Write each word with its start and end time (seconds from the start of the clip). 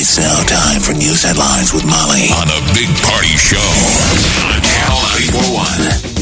It's 0.00 0.16
now 0.16 0.44
time 0.46 0.80
for 0.80 0.92
news 0.92 1.24
headlines 1.24 1.72
with 1.72 1.84
Molly 1.84 2.30
on 2.30 2.46
a 2.46 2.60
big 2.72 2.86
party 3.02 3.34
show 3.34 3.58
on 4.46 4.62
Channel 4.62 5.02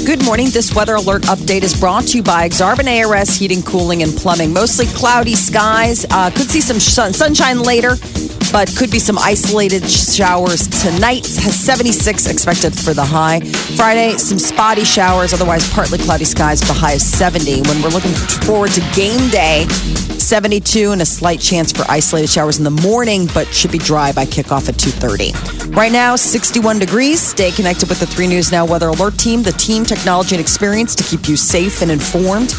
941. 0.00 0.06
Good 0.06 0.24
morning. 0.24 0.48
This 0.48 0.74
weather 0.74 0.94
alert 0.94 1.24
update 1.24 1.62
is 1.62 1.78
brought 1.78 2.04
to 2.08 2.16
you 2.16 2.22
by 2.22 2.48
Exarban 2.48 2.88
ARS 2.88 3.36
Heating, 3.36 3.62
Cooling, 3.62 4.02
and 4.02 4.16
Plumbing. 4.16 4.50
Mostly 4.54 4.86
cloudy 4.86 5.34
skies. 5.34 6.06
Uh, 6.08 6.30
could 6.30 6.48
see 6.48 6.62
some 6.62 6.80
sun- 6.80 7.12
sunshine 7.12 7.60
later, 7.60 7.96
but 8.50 8.74
could 8.78 8.90
be 8.90 8.98
some 8.98 9.18
isolated 9.18 9.84
showers 9.90 10.66
tonight. 10.68 11.26
Has 11.26 11.60
76 11.60 12.28
expected 12.28 12.74
for 12.74 12.94
the 12.94 13.04
high. 13.04 13.40
Friday, 13.76 14.16
some 14.16 14.38
spotty 14.38 14.84
showers. 14.84 15.34
Otherwise, 15.34 15.70
partly 15.74 15.98
cloudy 15.98 16.24
skies. 16.24 16.60
The 16.62 16.72
high 16.72 16.94
is 16.94 17.04
70. 17.04 17.60
When 17.68 17.82
we're 17.82 17.90
looking 17.90 18.14
forward 18.48 18.70
to 18.70 18.80
game 18.94 19.28
day, 19.28 19.66
72 20.26 20.90
and 20.90 21.00
a 21.00 21.06
slight 21.06 21.38
chance 21.38 21.70
for 21.70 21.84
isolated 21.88 22.28
showers 22.28 22.58
in 22.58 22.64
the 22.64 22.70
morning, 22.70 23.28
but 23.32 23.46
should 23.46 23.70
be 23.70 23.78
dry 23.78 24.10
by 24.10 24.24
kickoff 24.24 24.68
at 24.68 24.74
2.30. 24.74 25.76
Right 25.76 25.92
now, 25.92 26.16
61 26.16 26.80
degrees. 26.80 27.20
Stay 27.20 27.52
connected 27.52 27.88
with 27.88 28.00
the 28.00 28.06
3 28.06 28.26
News 28.26 28.50
Now 28.50 28.66
Weather 28.66 28.88
Alert 28.88 29.18
Team, 29.18 29.44
the 29.44 29.52
team, 29.52 29.84
technology, 29.84 30.34
and 30.34 30.40
experience 30.40 30.96
to 30.96 31.04
keep 31.04 31.28
you 31.28 31.36
safe 31.36 31.80
and 31.80 31.92
informed. 31.92 32.50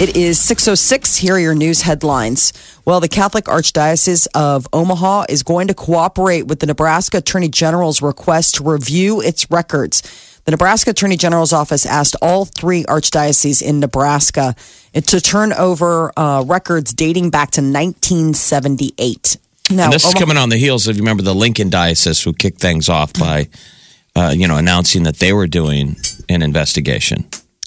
It 0.00 0.16
is 0.16 0.40
6.06. 0.40 1.16
Here 1.16 1.34
are 1.34 1.38
your 1.38 1.54
news 1.54 1.82
headlines. 1.82 2.52
Well, 2.84 2.98
the 2.98 3.08
Catholic 3.08 3.44
Archdiocese 3.44 4.26
of 4.34 4.66
Omaha 4.72 5.26
is 5.28 5.44
going 5.44 5.68
to 5.68 5.74
cooperate 5.74 6.48
with 6.48 6.58
the 6.58 6.66
Nebraska 6.66 7.18
Attorney 7.18 7.48
General's 7.48 8.02
request 8.02 8.56
to 8.56 8.64
review 8.64 9.20
its 9.20 9.48
records. 9.48 10.02
The 10.44 10.50
Nebraska 10.50 10.90
Attorney 10.90 11.16
General's 11.16 11.52
office 11.52 11.86
asked 11.86 12.16
all 12.20 12.46
three 12.46 12.82
archdioceses 12.82 13.62
in 13.62 13.78
Nebraska 13.78 14.56
to 14.94 15.20
turn 15.20 15.52
over 15.52 16.12
uh, 16.16 16.44
records 16.46 16.92
dating 16.92 17.30
back 17.30 17.50
to 17.52 17.60
1978. 17.60 19.36
Now, 19.70 19.84
and 19.84 19.92
this 19.92 20.04
is 20.04 20.14
coming 20.14 20.36
on 20.36 20.48
the 20.48 20.56
heels 20.56 20.86
of 20.88 20.96
you 20.96 21.02
remember 21.02 21.22
the 21.22 21.34
Lincoln 21.34 21.70
Diocese 21.70 22.22
who 22.22 22.32
kicked 22.32 22.60
things 22.60 22.88
off 22.88 23.12
by, 23.14 23.48
uh, 24.14 24.34
you 24.36 24.46
know, 24.46 24.56
announcing 24.56 25.04
that 25.04 25.16
they 25.16 25.32
were 25.32 25.46
doing 25.46 25.96
an 26.28 26.42
investigation. 26.42 27.24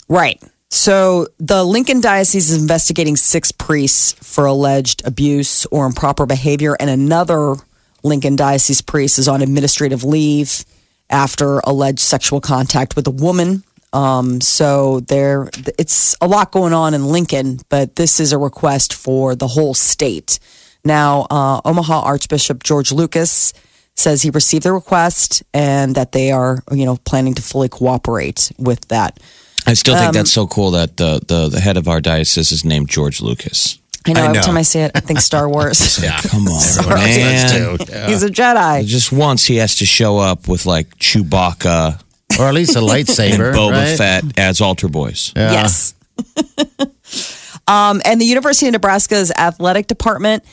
Right. 0.07 0.41
So 0.69 1.27
the 1.39 1.63
Lincoln 1.63 2.01
Diocese 2.01 2.51
is 2.51 2.61
investigating 2.61 3.15
six 3.15 3.51
priests 3.51 4.13
for 4.13 4.45
alleged 4.45 5.05
abuse 5.05 5.65
or 5.67 5.85
improper 5.85 6.25
behavior, 6.25 6.75
and 6.79 6.89
another 6.89 7.55
Lincoln 8.03 8.35
Diocese 8.35 8.81
priest 8.81 9.17
is 9.17 9.27
on 9.27 9.41
administrative 9.41 10.03
leave 10.03 10.65
after 11.09 11.59
alleged 11.59 11.99
sexual 11.99 12.41
contact 12.41 12.95
with 12.95 13.07
a 13.07 13.11
woman. 13.11 13.63
Um, 13.95 14.41
so 14.41 14.99
there, 15.01 15.49
it's 15.79 16.15
a 16.19 16.27
lot 16.27 16.51
going 16.51 16.73
on 16.73 16.93
in 16.93 17.05
Lincoln, 17.05 17.59
but 17.69 17.95
this 17.95 18.19
is 18.19 18.33
a 18.33 18.38
request 18.38 18.93
for 18.93 19.35
the 19.35 19.47
whole 19.47 19.73
state. 19.73 20.39
Now, 20.83 21.25
uh, 21.31 21.61
Omaha 21.63 22.01
Archbishop 22.01 22.63
George 22.63 22.91
Lucas 22.91 23.53
says 23.95 24.21
he 24.21 24.29
received 24.29 24.63
the 24.63 24.73
request 24.73 25.43
and 25.53 25.95
that 25.95 26.11
they 26.11 26.31
are, 26.31 26.59
you 26.71 26.85
know, 26.85 26.97
planning 27.05 27.33
to 27.35 27.41
fully 27.41 27.69
cooperate 27.69 28.51
with 28.57 28.85
that. 28.89 29.19
I 29.66 29.73
still 29.73 29.95
Um, 29.95 30.01
think 30.01 30.13
that's 30.13 30.31
so 30.31 30.45
cool 30.45 30.72
that 30.72 30.97
the, 30.97 31.22
the, 31.25 31.47
the 31.50 31.59
head 31.62 31.77
of 31.77 31.88
our 31.88 32.01
diocese 32.01 32.51
is 32.51 32.66
named 32.66 32.89
George 32.89 33.22
Lucas. 33.22 33.79
I 34.07 34.12
know, 34.13 34.22
I 34.22 34.25
every 34.27 34.41
time 34.41 34.57
I 34.57 34.62
see 34.62 34.79
it, 34.79 34.91
I 34.94 35.00
think 35.00 35.19
Star 35.22 35.50
Wars. 35.50 35.97
Yeah. 36.03 36.19
Come 36.22 36.47
on, 36.47 36.89
man. 36.89 37.77
Yeah. 37.89 38.07
He's 38.07 38.22
a 38.22 38.29
Jedi. 38.29 38.85
Just 38.85 39.12
once 39.12 39.45
he 39.45 39.56
has 39.56 39.75
to 39.77 39.85
show 39.88 40.19
up 40.19 40.47
with 40.47 40.67
like 40.67 40.95
Chewbacca 41.00 42.01
Or 42.40 42.47
at 42.47 42.53
least 42.53 42.75
a 42.75 42.79
lightsaber. 42.79 43.34
and 43.34 43.41
lightsaber. 43.41 43.53
Boba 43.53 43.72
right? 43.72 43.97
Fett 43.97 44.40
as 44.40 44.62
altar 44.62 44.90
boys. 44.90 45.31
Yeah. 45.35 45.51
Yes. 45.51 45.94
um, 47.68 48.01
and 48.06 48.19
the 48.19 48.25
University 48.25 48.68
of 48.68 48.73
Nebraska's 48.73 49.31
athletic 49.31 49.88
department 49.88 50.44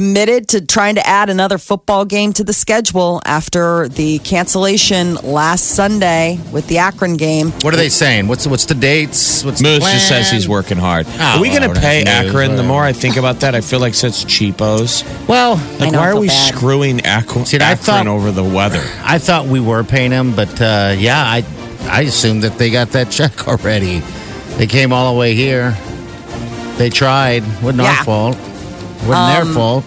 committed 0.00 0.46
to 0.48 0.60
trying 0.60 0.94
to 0.96 1.06
add 1.06 1.30
another 1.30 1.56
football 1.56 2.04
game 2.04 2.30
to 2.30 2.44
the 2.44 2.52
schedule 2.52 3.18
after 3.24 3.88
the 3.88 4.18
cancellation 4.18 5.14
last 5.14 5.68
Sunday 5.68 6.38
with 6.52 6.66
the 6.66 6.76
Akron 6.76 7.16
game. 7.16 7.50
What 7.62 7.72
are 7.72 7.78
they 7.78 7.88
saying? 7.88 8.28
What's 8.28 8.46
what's 8.46 8.66
the 8.66 8.74
dates? 8.74 9.42
What's 9.42 9.62
the 9.62 9.68
Moose 9.68 9.90
just 9.90 10.06
says 10.06 10.30
he's 10.30 10.46
working 10.46 10.76
hard. 10.76 11.06
Oh, 11.08 11.38
are 11.38 11.40
we 11.40 11.48
going 11.48 11.62
to 11.62 11.80
pay 11.80 12.04
that's 12.04 12.26
Moose, 12.26 12.34
Akron? 12.34 12.56
The 12.56 12.62
more 12.62 12.84
I 12.84 12.92
think 12.92 13.16
about 13.16 13.40
that, 13.40 13.54
I 13.54 13.62
feel 13.62 13.80
like 13.80 13.94
such 13.94 14.26
cheapos. 14.26 15.02
Well, 15.26 15.56
Like, 15.80 15.92
know, 15.92 15.98
why 16.00 16.10
are 16.10 16.20
we 16.20 16.26
bad. 16.26 16.54
screwing 16.54 17.00
Akron, 17.06 17.46
See, 17.46 17.56
I 17.58 17.74
thought- 17.74 18.06
over 18.06 18.30
the 18.32 18.44
weather? 18.44 18.82
I 19.02 19.16
thought 19.18 19.46
we 19.46 19.60
were 19.60 19.82
paying 19.82 20.10
them, 20.10 20.36
but 20.36 20.60
uh, 20.60 20.94
yeah, 20.98 21.22
I 21.24 21.42
I 21.88 22.02
assumed 22.02 22.42
that 22.42 22.58
they 22.58 22.68
got 22.70 22.90
that 22.90 23.10
check 23.18 23.48
already. 23.48 24.00
They 24.58 24.66
came 24.66 24.92
all 24.92 25.14
the 25.14 25.18
way 25.18 25.34
here. 25.34 25.70
They 26.76 26.90
tried. 26.90 27.44
Wasn't 27.62 27.82
Yeah. 27.82 27.96
our 27.96 28.04
fault. 28.04 28.36
Wasn't 29.06 29.44
their 29.46 29.54
fault. 29.54 29.84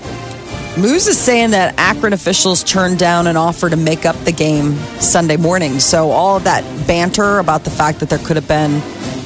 Moose 0.78 1.08
is 1.08 1.18
saying 1.18 1.52
that 1.52 1.76
Akron 1.78 2.14
officials 2.14 2.64
turned 2.64 3.00
down 3.00 3.28
an 3.28 3.36
offer 3.36 3.70
to 3.70 3.76
make 3.76 4.06
up 4.06 4.16
the 4.24 4.32
game 4.32 4.76
Sunday 5.02 5.36
morning. 5.36 5.80
So 5.80 6.12
all 6.12 6.38
of 6.38 6.44
that 6.46 6.64
banter 6.88 7.40
about 7.40 7.64
the 7.64 7.70
fact 7.72 8.00
that 8.00 8.10
there 8.10 8.20
could 8.20 8.36
have 8.38 8.48
been 8.48 8.76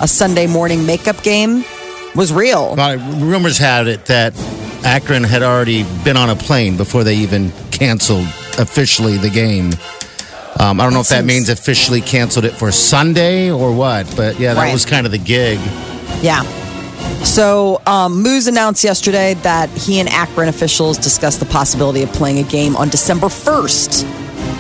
a 0.01 0.07
Sunday 0.07 0.47
morning 0.47 0.85
makeup 0.85 1.21
game 1.21 1.63
was 2.15 2.33
real. 2.33 2.75
Well, 2.75 2.97
rumors 3.19 3.57
had 3.57 3.87
it 3.87 4.05
that 4.05 4.33
Akron 4.83 5.23
had 5.23 5.43
already 5.43 5.85
been 6.03 6.17
on 6.17 6.29
a 6.29 6.35
plane 6.35 6.75
before 6.77 7.03
they 7.03 7.15
even 7.17 7.51
canceled 7.71 8.25
officially 8.57 9.17
the 9.17 9.29
game. 9.29 9.73
Um, 10.59 10.79
I 10.79 10.83
don't 10.83 10.93
know 10.93 11.01
if 11.01 11.09
that 11.09 11.25
means 11.25 11.49
officially 11.49 11.99
canceled 12.01 12.45
it 12.45 12.51
for 12.53 12.71
Sunday 12.71 13.51
or 13.51 13.71
what, 13.73 14.11
but 14.15 14.39
yeah, 14.39 14.53
that 14.53 14.61
Right. 14.61 14.73
was 14.73 14.85
kind 14.85 15.05
of 15.05 15.11
the 15.11 15.17
gig. 15.17 15.59
Yeah. 16.21 16.43
So 17.25 17.81
um, 17.87 18.21
Moose 18.21 18.47
announced 18.47 18.83
yesterday 18.83 19.33
that 19.35 19.69
he 19.69 19.99
and 19.99 20.09
Akron 20.09 20.49
officials 20.49 20.97
discussed 20.97 21.39
the 21.39 21.45
possibility 21.45 22.03
of 22.03 22.11
playing 22.11 22.39
a 22.39 22.47
game 22.47 22.75
on 22.75 22.89
December 22.89 23.27
1st, 23.27 24.03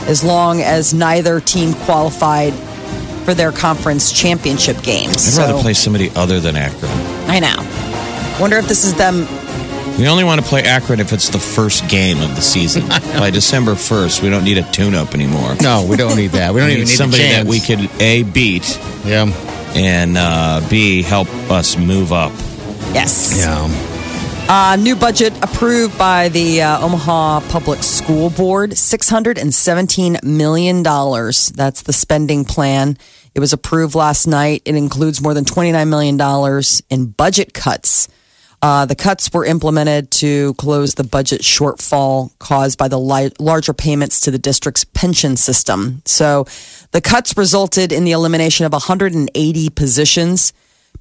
as 0.07 0.23
long 0.23 0.61
as 0.61 0.93
neither 0.93 1.39
team 1.39 1.73
qualified 1.73 2.53
for 3.25 3.33
their 3.33 3.51
conference 3.51 4.11
championship 4.11 4.81
games. 4.81 5.37
I'd 5.37 5.41
rather 5.41 5.53
So- 5.57 5.61
play 5.61 5.73
somebody 5.73 6.11
other 6.15 6.39
than 6.39 6.55
Akron. 6.55 6.91
I 7.27 7.39
know. 7.39 8.37
Wonder 8.39 8.57
if 8.57 8.67
this 8.67 8.83
is 8.85 8.93
them. 8.95 9.27
We 9.99 10.07
only 10.07 10.23
want 10.23 10.41
to 10.41 10.47
play 10.47 10.63
Akron 10.63 10.99
if 10.99 11.13
it's 11.13 11.29
the 11.29 11.37
first 11.37 11.87
game 11.87 12.19
of 12.21 12.35
the 12.35 12.41
season. 12.41 12.87
By 13.19 13.29
December 13.29 13.73
1st, 13.75 14.23
we 14.23 14.29
don't 14.31 14.43
need 14.43 14.57
a 14.57 14.63
tune 14.71 14.95
up 14.95 15.13
anymore. 15.13 15.55
No, 15.61 15.85
we 15.87 15.97
don't 15.97 16.15
need 16.15 16.31
that. 16.31 16.53
We 16.53 16.61
don't 16.61 16.69
We 16.69 16.73
even 16.73 16.85
need 16.85 16.89
need 16.89 16.97
somebody 16.97 17.23
the 17.23 17.29
that 17.29 17.45
we 17.45 17.59
could 17.59 17.87
A, 18.01 18.23
beat, 18.23 18.79
Yeah, 19.05 19.25
and 19.75 20.17
uh, 20.17 20.65
B, 20.69 21.01
help 21.01 21.27
us 21.49 21.77
move 21.77 22.11
up. 22.11 22.31
Yes. 22.93 23.37
yeah. 23.37 23.93
Uh, 24.49 24.75
new 24.75 24.95
budget 24.95 25.33
approved 25.41 25.97
by 25.97 26.29
the 26.29 26.61
uh, 26.61 26.85
Omaha 26.85 27.39
Public 27.49 27.81
School 27.81 28.29
Board 28.29 28.71
$617 28.71 30.21
million. 30.23 30.83
That's 30.83 31.81
the 31.81 31.93
spending 31.93 32.43
plan. 32.43 32.97
It 33.33 33.39
was 33.39 33.53
approved 33.53 33.95
last 33.95 34.27
night. 34.27 34.61
It 34.65 34.75
includes 34.75 35.21
more 35.21 35.33
than 35.33 35.45
$29 35.45 35.87
million 35.87 36.63
in 36.89 37.11
budget 37.11 37.53
cuts. 37.53 38.09
Uh, 38.61 38.85
the 38.85 38.95
cuts 38.95 39.29
were 39.33 39.43
implemented 39.43 40.09
to 40.09 40.53
close 40.53 40.95
the 40.95 41.03
budget 41.03 41.41
shortfall 41.41 42.31
caused 42.39 42.77
by 42.77 42.87
the 42.87 42.99
li- 42.99 43.31
larger 43.37 43.73
payments 43.73 44.21
to 44.21 44.31
the 44.31 44.39
district's 44.39 44.85
pension 44.85 45.35
system. 45.35 46.01
So 46.05 46.45
the 46.93 47.01
cuts 47.01 47.35
resulted 47.35 47.91
in 47.91 48.05
the 48.05 48.11
elimination 48.11 48.65
of 48.65 48.71
180 48.71 49.69
positions 49.71 50.53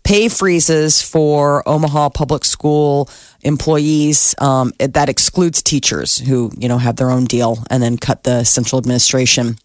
pay 0.05 0.29
freezes 0.29 1.01
for 1.01 1.67
Omaha 1.69 2.09
public 2.11 2.45
school 2.45 3.09
employees. 3.43 4.35
Um, 4.39 4.73
that 4.79 5.09
excludes 5.09 5.63
teachers 5.63 6.19
who, 6.19 6.51
you 6.57 6.69
know, 6.69 6.79
have 6.79 6.97
their 6.97 7.11
own 7.11 7.25
deal 7.25 7.65
and 7.71 7.83
then 7.83 7.97
cut 7.97 8.25
the 8.25 8.45
central 8.45 8.79
administration. 8.79 9.59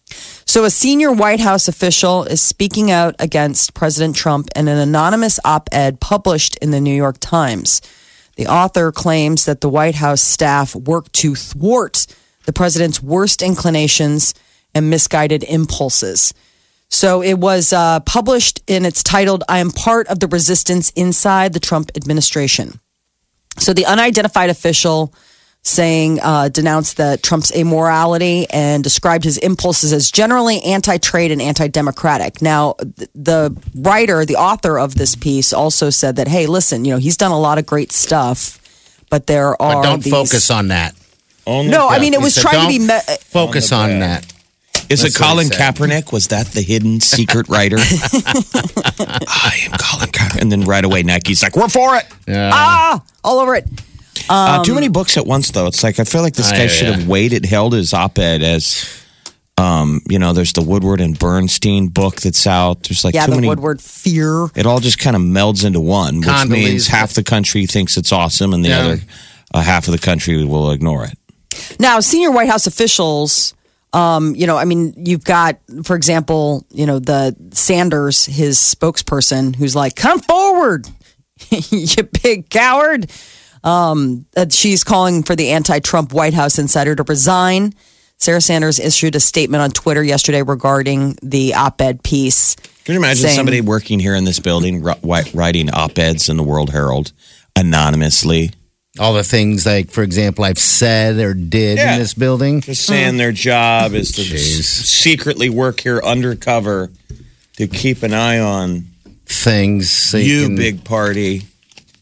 So 0.44 0.64
a 0.64 0.70
senior 0.70 1.12
White 1.12 1.40
House 1.40 1.68
official 1.68 2.24
is 2.24 2.42
speaking 2.42 2.90
out 2.90 3.16
against 3.18 3.74
President 3.74 4.14
Trump 4.14 4.48
in 4.54 4.68
an 4.68 4.78
anonymous 4.78 5.40
op-ed 5.44 6.00
published 6.00 6.56
in 6.56 6.70
the 6.70 6.80
New 6.80 6.94
York 6.94 7.16
Times. 7.20 7.82
The 8.36 8.46
author 8.46 8.92
claims 8.92 9.46
that 9.46 9.60
the 9.60 9.68
White 9.68 9.96
House 9.96 10.22
staff 10.22 10.74
worked 10.74 11.12
to 11.14 11.34
thwart 11.34 12.06
the 12.44 12.52
president's 12.52 13.02
worst 13.02 13.42
inclinations 13.42 14.34
and 14.78 14.88
misguided 14.88 15.42
impulses. 15.44 16.32
So 16.88 17.22
it 17.22 17.34
was 17.38 17.72
uh, 17.72 18.00
published 18.00 18.62
and 18.66 18.86
it's 18.86 19.02
titled, 19.02 19.44
I 19.48 19.58
am 19.58 19.70
part 19.70 20.06
of 20.08 20.20
the 20.20 20.26
resistance 20.28 20.88
inside 20.96 21.52
the 21.52 21.60
Trump 21.60 21.90
administration. 21.96 22.80
So 23.58 23.74
the 23.74 23.84
unidentified 23.84 24.48
official 24.48 25.12
saying 25.62 26.20
uh, 26.22 26.48
denounced 26.48 26.96
that 26.96 27.22
Trump's 27.22 27.50
immorality 27.50 28.46
and 28.48 28.82
described 28.82 29.24
his 29.24 29.36
impulses 29.38 29.92
as 29.92 30.10
generally 30.10 30.62
anti-trade 30.62 31.30
and 31.32 31.42
anti-democratic. 31.42 32.40
Now, 32.40 32.74
th- 32.96 33.10
the 33.14 33.54
writer, 33.74 34.24
the 34.24 34.36
author 34.36 34.78
of 34.78 34.94
this 34.94 35.14
piece, 35.16 35.52
also 35.52 35.90
said 35.90 36.16
that, 36.16 36.28
hey, 36.28 36.46
listen, 36.46 36.84
you 36.86 36.92
know, 36.94 36.98
he's 36.98 37.16
done 37.18 37.32
a 37.32 37.38
lot 37.38 37.58
of 37.58 37.66
great 37.66 37.90
stuff, 37.92 38.60
but 39.10 39.26
there 39.26 39.60
are 39.60 39.74
But 39.74 39.82
don't 39.82 40.02
these- 40.02 40.12
focus 40.12 40.50
on 40.50 40.68
that. 40.68 40.94
Only 41.46 41.70
No, 41.70 41.88
I 41.88 41.98
mean 41.98 42.14
it 42.14 42.20
He 42.20 42.24
was 42.24 42.34
said, 42.34 42.42
trying 42.42 42.62
to 42.72 42.78
be. 42.78 42.86
Me- 42.86 43.16
focus 43.24 43.72
On 43.72 43.90
on 43.90 43.98
that. 44.00 44.32
Is 44.90 45.00
it 45.04 45.12
That's 45.12 45.20
what 45.20 45.26
he 45.26 45.32
Colin 45.32 45.46
said. 45.48 45.74
Kaepernick? 45.74 46.12
Was 46.12 46.28
that 46.28 46.46
the 46.48 46.62
hidden 46.62 47.00
secret 47.00 47.48
writer? 47.48 47.76
I 48.42 49.58
am 49.66 49.72
Colin 49.78 50.08
Kaepernick. 50.08 50.40
And 50.40 50.50
then 50.52 50.62
right 50.62 50.84
away, 50.84 51.02
Nike's 51.02 51.42
like, 51.42 51.56
we're 51.56 51.68
for 51.68 51.96
it. 51.96 52.06
ah, 52.28 53.02
all 53.24 53.38
over 53.38 53.54
it. 53.54 53.66
uh, 54.28 54.62
too 54.64 54.74
many 54.74 54.88
books 54.88 55.16
at 55.16 55.26
once, 55.26 55.50
though. 55.50 55.66
It's 55.66 55.82
like, 55.82 55.98
I 56.00 56.04
feel 56.04 56.22
like 56.22 56.34
this 56.34 56.50
guy 56.50 56.58
hear 56.60 56.68
should 56.68 56.88
ya. 56.88 56.94
have 56.94 57.08
waited, 57.08 57.44
held 57.46 57.72
his 57.72 57.92
op 57.94 58.18
ed 58.18 58.42
as, 58.42 59.02
um, 59.56 60.00
you 60.08 60.18
know, 60.18 60.32
there's 60.32 60.52
the 60.52 60.62
Woodward 60.62 61.00
and 61.00 61.18
Bernstein 61.18 61.88
book 61.88 62.16
that's 62.22 62.46
out. 62.46 62.84
There's 62.84 63.04
like 63.04 63.14
Yeah, 63.14 63.26
too 63.26 63.32
the 63.32 63.36
many. 63.36 63.48
Woodward 63.48 63.80
fear. 63.80 64.46
It 64.54 64.66
all 64.66 64.80
just 64.80 64.98
kind 64.98 65.16
of 65.16 65.22
melds 65.22 65.64
into 65.64 65.80
one, 65.80 66.18
which 66.20 66.28
Condoleezza. 66.28 66.48
means 66.48 66.86
half 66.88 67.12
the 67.14 67.22
country 67.24 67.66
thinks 67.66 67.96
it's 67.96 68.12
awesome 68.12 68.52
and 68.54 68.64
the 68.64 68.68
Yeah. 68.70 68.78
other 68.80 69.00
uh, 69.54 69.60
half 69.60 69.86
of 69.88 69.92
the 69.92 69.98
country 69.98 70.42
will 70.44 70.70
ignore 70.70 71.04
it. 71.04 71.18
Now, 71.80 72.00
senior 72.00 72.30
White 72.30 72.48
House 72.48 72.66
officials, 72.66 73.54
um, 73.92 74.34
you 74.36 74.46
know, 74.46 74.56
I 74.56 74.64
mean, 74.64 74.94
you've 74.96 75.24
got, 75.24 75.58
for 75.84 75.96
example, 75.96 76.66
you 76.70 76.86
know, 76.86 76.98
the 76.98 77.34
Sanders, 77.52 78.26
his 78.26 78.58
spokesperson, 78.58 79.56
who's 79.56 79.74
like, 79.74 79.96
"Come 79.96 80.20
forward, 80.20 80.86
you 81.50 82.02
big 82.22 82.50
coward." 82.50 83.10
Um, 83.64 84.26
that 84.32 84.52
she's 84.52 84.84
calling 84.84 85.24
for 85.24 85.34
the 85.34 85.50
anti-Trump 85.50 86.12
White 86.12 86.32
House 86.32 86.58
insider 86.58 86.94
to 86.94 87.02
resign. 87.02 87.74
Sarah 88.16 88.40
Sanders 88.40 88.78
issued 88.78 89.16
a 89.16 89.20
statement 89.20 89.62
on 89.62 89.70
Twitter 89.70 90.02
yesterday 90.02 90.42
regarding 90.42 91.16
the 91.22 91.54
op-ed 91.54 92.02
piece. 92.02 92.54
Can 92.84 92.94
you 92.94 93.00
imagine 93.00 93.24
saying- 93.24 93.36
somebody 93.36 93.60
working 93.60 93.98
here 94.00 94.14
in 94.14 94.24
this 94.24 94.38
building 94.38 94.82
writing 94.82 95.70
op 95.70 95.98
eds 95.98 96.28
in 96.28 96.36
the 96.36 96.42
World 96.42 96.70
Herald 96.70 97.12
anonymously? 97.56 98.52
All 98.98 99.14
the 99.14 99.22
things 99.24 99.64
like, 99.66 99.90
for 99.90 100.02
example, 100.02 100.44
I've 100.44 100.58
said 100.58 101.16
or 101.18 101.34
did 101.34 101.78
Yeah. 101.78 101.94
in 101.94 102.00
this 102.00 102.14
building. 102.14 102.60
Just 102.60 102.84
saying 102.86 103.16
their 103.16 103.32
job 103.32 103.94
is 103.94 104.12
to 104.12 104.22
Jeez. 104.22 104.60
s- 104.60 104.66
secretly 104.66 105.48
work 105.48 105.80
here 105.80 106.00
undercover 106.04 106.90
to 107.56 107.66
keep 107.66 108.02
an 108.02 108.12
eye 108.14 108.38
on 108.38 108.86
Things 109.26 109.90
so 109.90 110.16
you, 110.16 110.46
can- 110.46 110.56
big 110.56 110.84
party. 110.84 111.46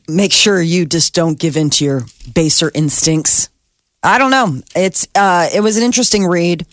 make 0.08 0.32
sure 0.32 0.62
you 0.62 0.86
just 0.86 1.12
don't 1.12 1.38
give 1.38 1.56
in 1.56 1.70
to 1.70 1.84
your 1.84 2.06
baser 2.34 2.70
instincts. 2.74 3.48
I 4.02 4.18
don't 4.18 4.30
know. 4.30 4.62
It's 4.76 5.08
uh, 5.16 5.48
it 5.52 5.60
was 5.60 5.76
an 5.76 5.82
interesting 5.82 6.24
read, 6.26 6.64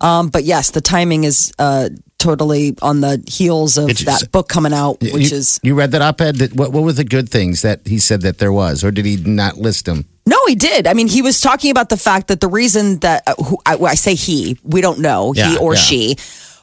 um, 0.00 0.28
but 0.28 0.44
yes, 0.44 0.70
the 0.70 0.80
timing 0.80 1.24
is 1.24 1.52
uh, 1.58 1.88
totally 2.18 2.76
on 2.82 3.00
the 3.00 3.22
heels 3.28 3.78
of 3.78 3.90
It's- 3.90 4.04
that 4.04 4.30
book 4.32 4.48
coming 4.48 4.72
out, 4.72 5.00
which 5.00 5.30
you, 5.30 5.36
is 5.36 5.60
you 5.62 5.74
read 5.74 5.92
that 5.92 6.02
op-ed. 6.02 6.36
That, 6.36 6.52
what, 6.54 6.72
what 6.72 6.82
were 6.82 6.92
the 6.92 7.04
good 7.04 7.28
things 7.28 7.62
that 7.62 7.86
he 7.86 7.98
said 7.98 8.22
that 8.22 8.38
there 8.38 8.52
was, 8.52 8.84
or 8.84 8.90
did 8.90 9.04
he 9.04 9.16
not 9.16 9.56
list 9.56 9.86
them? 9.86 10.06
no, 10.28 10.36
he 10.46 10.54
did. 10.54 10.86
I 10.86 10.92
mean, 10.92 11.08
he 11.08 11.22
was 11.22 11.40
talking 11.40 11.70
about 11.70 11.88
the 11.88 11.96
fact 11.96 12.28
that 12.28 12.40
the 12.40 12.48
reason 12.48 12.98
that 12.98 13.22
uh, 13.26 13.34
who, 13.42 13.56
I, 13.64 13.76
I 13.76 13.94
say 13.94 14.14
he, 14.14 14.58
we 14.62 14.82
don't 14.82 14.98
know, 14.98 15.32
he 15.32 15.56
or 15.56 15.72
yeah. 15.72 15.80
she, 15.80 16.16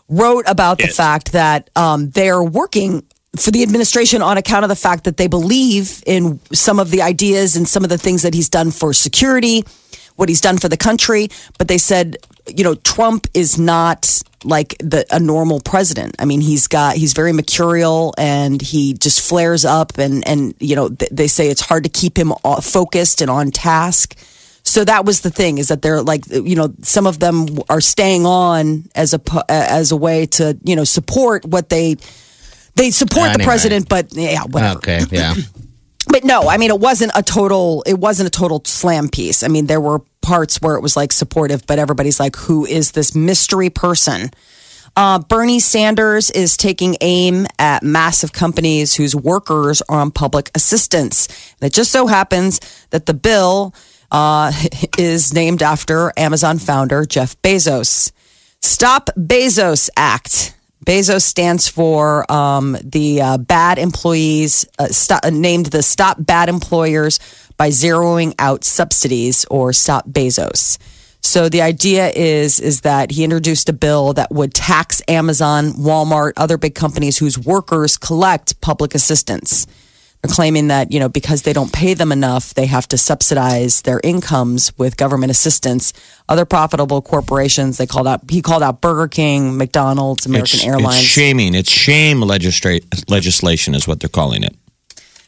wrote 0.08 0.46
about 0.48 0.78
the 0.78 0.88
fact 0.88 1.32
that 1.32 1.70
um, 1.76 2.10
they're 2.12 2.44
working 2.44 3.04
for 3.38 3.52
the 3.52 3.64
administration 3.64 4.22
on 4.22 4.38
account 4.38 4.64
of 4.64 4.70
the 4.70 4.76
fact 4.76 5.04
that 5.06 5.18
they 5.18 5.28
believe 5.28 6.04
in 6.06 6.40
some 6.54 6.80
of 6.80 6.92
the 6.92 7.02
ideas 7.02 7.56
and 7.56 7.68
some 7.68 7.84
of 7.84 7.90
the 7.90 7.98
things 7.98 8.22
that 8.22 8.34
he's 8.34 8.48
done 8.48 8.72
for 8.72 8.94
security, 8.94 9.64
what 10.16 10.30
he's 10.30 10.42
done 10.42 10.58
for 10.58 10.70
the 10.70 10.78
country. 10.78 11.28
But 11.58 11.68
they 11.68 11.78
said, 11.78 12.18
you 12.48 12.64
know, 12.64 12.76
Trump 12.76 13.28
is 13.34 13.58
not 13.58 14.22
like 14.44 14.76
the 14.80 15.06
a 15.12 15.20
normal 15.20 15.60
president. 15.60 16.16
I 16.20 16.26
mean, 16.26 16.42
he's 16.42 16.68
got 16.68 16.96
he's 16.96 17.14
very 17.14 17.34
mercurial 17.34 18.14
and 18.18 18.62
he 18.62 18.94
just 18.94 19.28
flares 19.28 19.66
up 19.66 19.98
and 19.98 20.28
and 20.28 20.54
you 20.60 20.76
know 20.76 20.90
th- 20.90 21.12
they 21.12 21.28
say 21.28 21.50
it's 21.50 21.62
hard 21.62 21.84
to 21.84 21.90
keep 21.90 22.18
him 22.18 22.34
uh, 22.44 22.62
focused 22.62 23.22
and 23.22 23.30
on 23.30 23.52
task. 23.52 24.18
So 24.64 24.84
that 24.84 25.06
was 25.06 25.22
the 25.22 25.30
thing 25.30 25.60
is 25.60 25.68
that 25.68 25.82
they're 25.82 26.02
like 26.02 26.26
you 26.30 26.56
know 26.56 26.74
some 26.82 27.08
of 27.08 27.20
them 27.20 27.48
are 27.70 27.82
staying 27.82 28.26
on 28.26 28.90
as 28.96 29.14
a 29.14 29.22
as 29.50 29.92
a 29.92 29.98
way 29.98 30.26
to 30.28 30.58
you 30.64 30.76
know 30.76 30.84
support 30.84 31.46
what 31.46 31.70
they 31.70 31.98
they 32.76 32.92
support 32.92 33.32
the 33.34 33.44
president, 33.44 33.88
but 33.90 34.14
yeah, 34.14 34.44
whatever. 34.44 34.78
Okay, 34.78 35.02
yeah. 35.12 35.34
But 36.16 36.24
no, 36.24 36.48
I 36.48 36.56
mean 36.56 36.70
it 36.70 36.80
wasn't 36.80 37.12
a 37.14 37.22
total 37.22 37.84
it 37.86 38.00
wasn't 38.00 38.28
a 38.28 38.30
total 38.30 38.62
slam 38.64 39.10
piece. 39.10 39.44
I 39.44 39.50
mean 39.50 39.66
there 39.66 39.82
were 39.82 40.00
parts 40.22 40.62
where 40.62 40.76
it 40.76 40.80
was 40.80 40.96
like 40.96 41.12
supportive, 41.12 41.68
but 41.68 41.78
everybody's 41.78 42.22
like, 42.22 42.38
who 42.38 42.66
is 42.66 42.92
this 42.92 43.14
mystery 43.14 43.70
person? 43.70 44.32
Uh, 44.96 45.20
Bernie 45.20 45.60
Sanders 45.60 46.32
is 46.32 46.56
taking 46.56 46.96
aim 47.02 47.48
at 47.60 47.84
massive 47.84 48.32
companies 48.32 48.96
whose 48.96 49.14
workers 49.14 49.82
are 49.90 50.00
on 50.00 50.10
public 50.10 50.52
assistance. 50.56 51.28
And 51.60 51.68
it 51.68 51.74
just 51.74 51.92
so 51.92 52.08
happens 52.08 52.62
that 52.92 53.08
the 53.08 53.14
bill 53.14 53.76
uh, 54.10 54.54
is 54.98 55.34
named 55.34 55.62
after 55.62 56.14
Amazon 56.16 56.60
founder 56.60 57.06
Jeff 57.06 57.36
Bezos. 57.42 58.14
Stop 58.62 59.10
Bezos 59.18 59.90
Act. 59.98 60.55
Bezos 60.84 61.22
stands 61.22 61.68
for 61.68 62.30
um, 62.32 62.78
the 62.84 63.22
uh, 63.22 63.38
bad 63.38 63.78
employees, 63.80 64.66
uh, 64.78 64.88
uh, 65.10 65.30
named 65.32 65.68
the 65.68 65.82
Stop 65.82 66.18
Bad 66.20 66.50
Employers 66.50 67.20
by 67.58 67.70
zeroing 67.70 68.36
out 68.40 68.64
subsidies 68.64 69.46
or 69.46 69.74
Stop 69.74 70.08
Bezos. 70.10 70.78
So 71.22 71.50
the 71.50 71.64
idea 71.64 72.12
is 72.16 72.60
is 72.60 72.82
that 72.82 73.10
he 73.10 73.24
introduced 73.24 73.68
a 73.68 73.74
bill 73.74 74.14
that 74.14 74.32
would 74.32 74.54
tax 74.54 75.02
Amazon, 75.08 75.72
Walmart, 75.74 76.34
other 76.38 76.58
big 76.58 76.76
companies 76.76 77.18
whose 77.18 77.38
workers 77.38 77.98
collect 77.98 78.62
public 78.62 78.94
assistance. 78.94 79.66
Claiming 80.28 80.68
that, 80.68 80.92
you 80.92 81.00
know, 81.00 81.10
because 81.10 81.44
they 81.44 81.54
don't 81.54 81.72
pay 81.72 81.94
them 81.94 82.12
enough, 82.12 82.54
they 82.54 82.66
have 82.66 82.88
to 82.90 82.98
subsidize 82.98 83.82
their 83.82 84.00
incomes 84.04 84.78
with 84.78 84.98
government 84.98 85.32
assistance. 85.32 85.94
Other 86.28 86.46
profitable 86.46 87.02
corporations, 87.02 87.78
they 87.78 87.88
called 87.88 88.08
out 88.08 88.30
he 88.30 88.42
called 88.42 88.64
out 88.64 88.82
Burger 88.82 89.08
King, 89.08 89.58
McDonald's, 89.58 90.26
American 90.26 90.58
it's, 90.58 90.66
Airlines. 90.66 90.96
It's 90.96 91.06
shaming. 91.06 91.54
It's 91.54 91.72
shame 91.72 92.22
legistra- 92.22 93.10
legislation 93.10 93.76
is 93.76 93.88
what 93.88 94.00
they're 94.00 94.10
calling 94.10 94.44
it. 94.44 94.56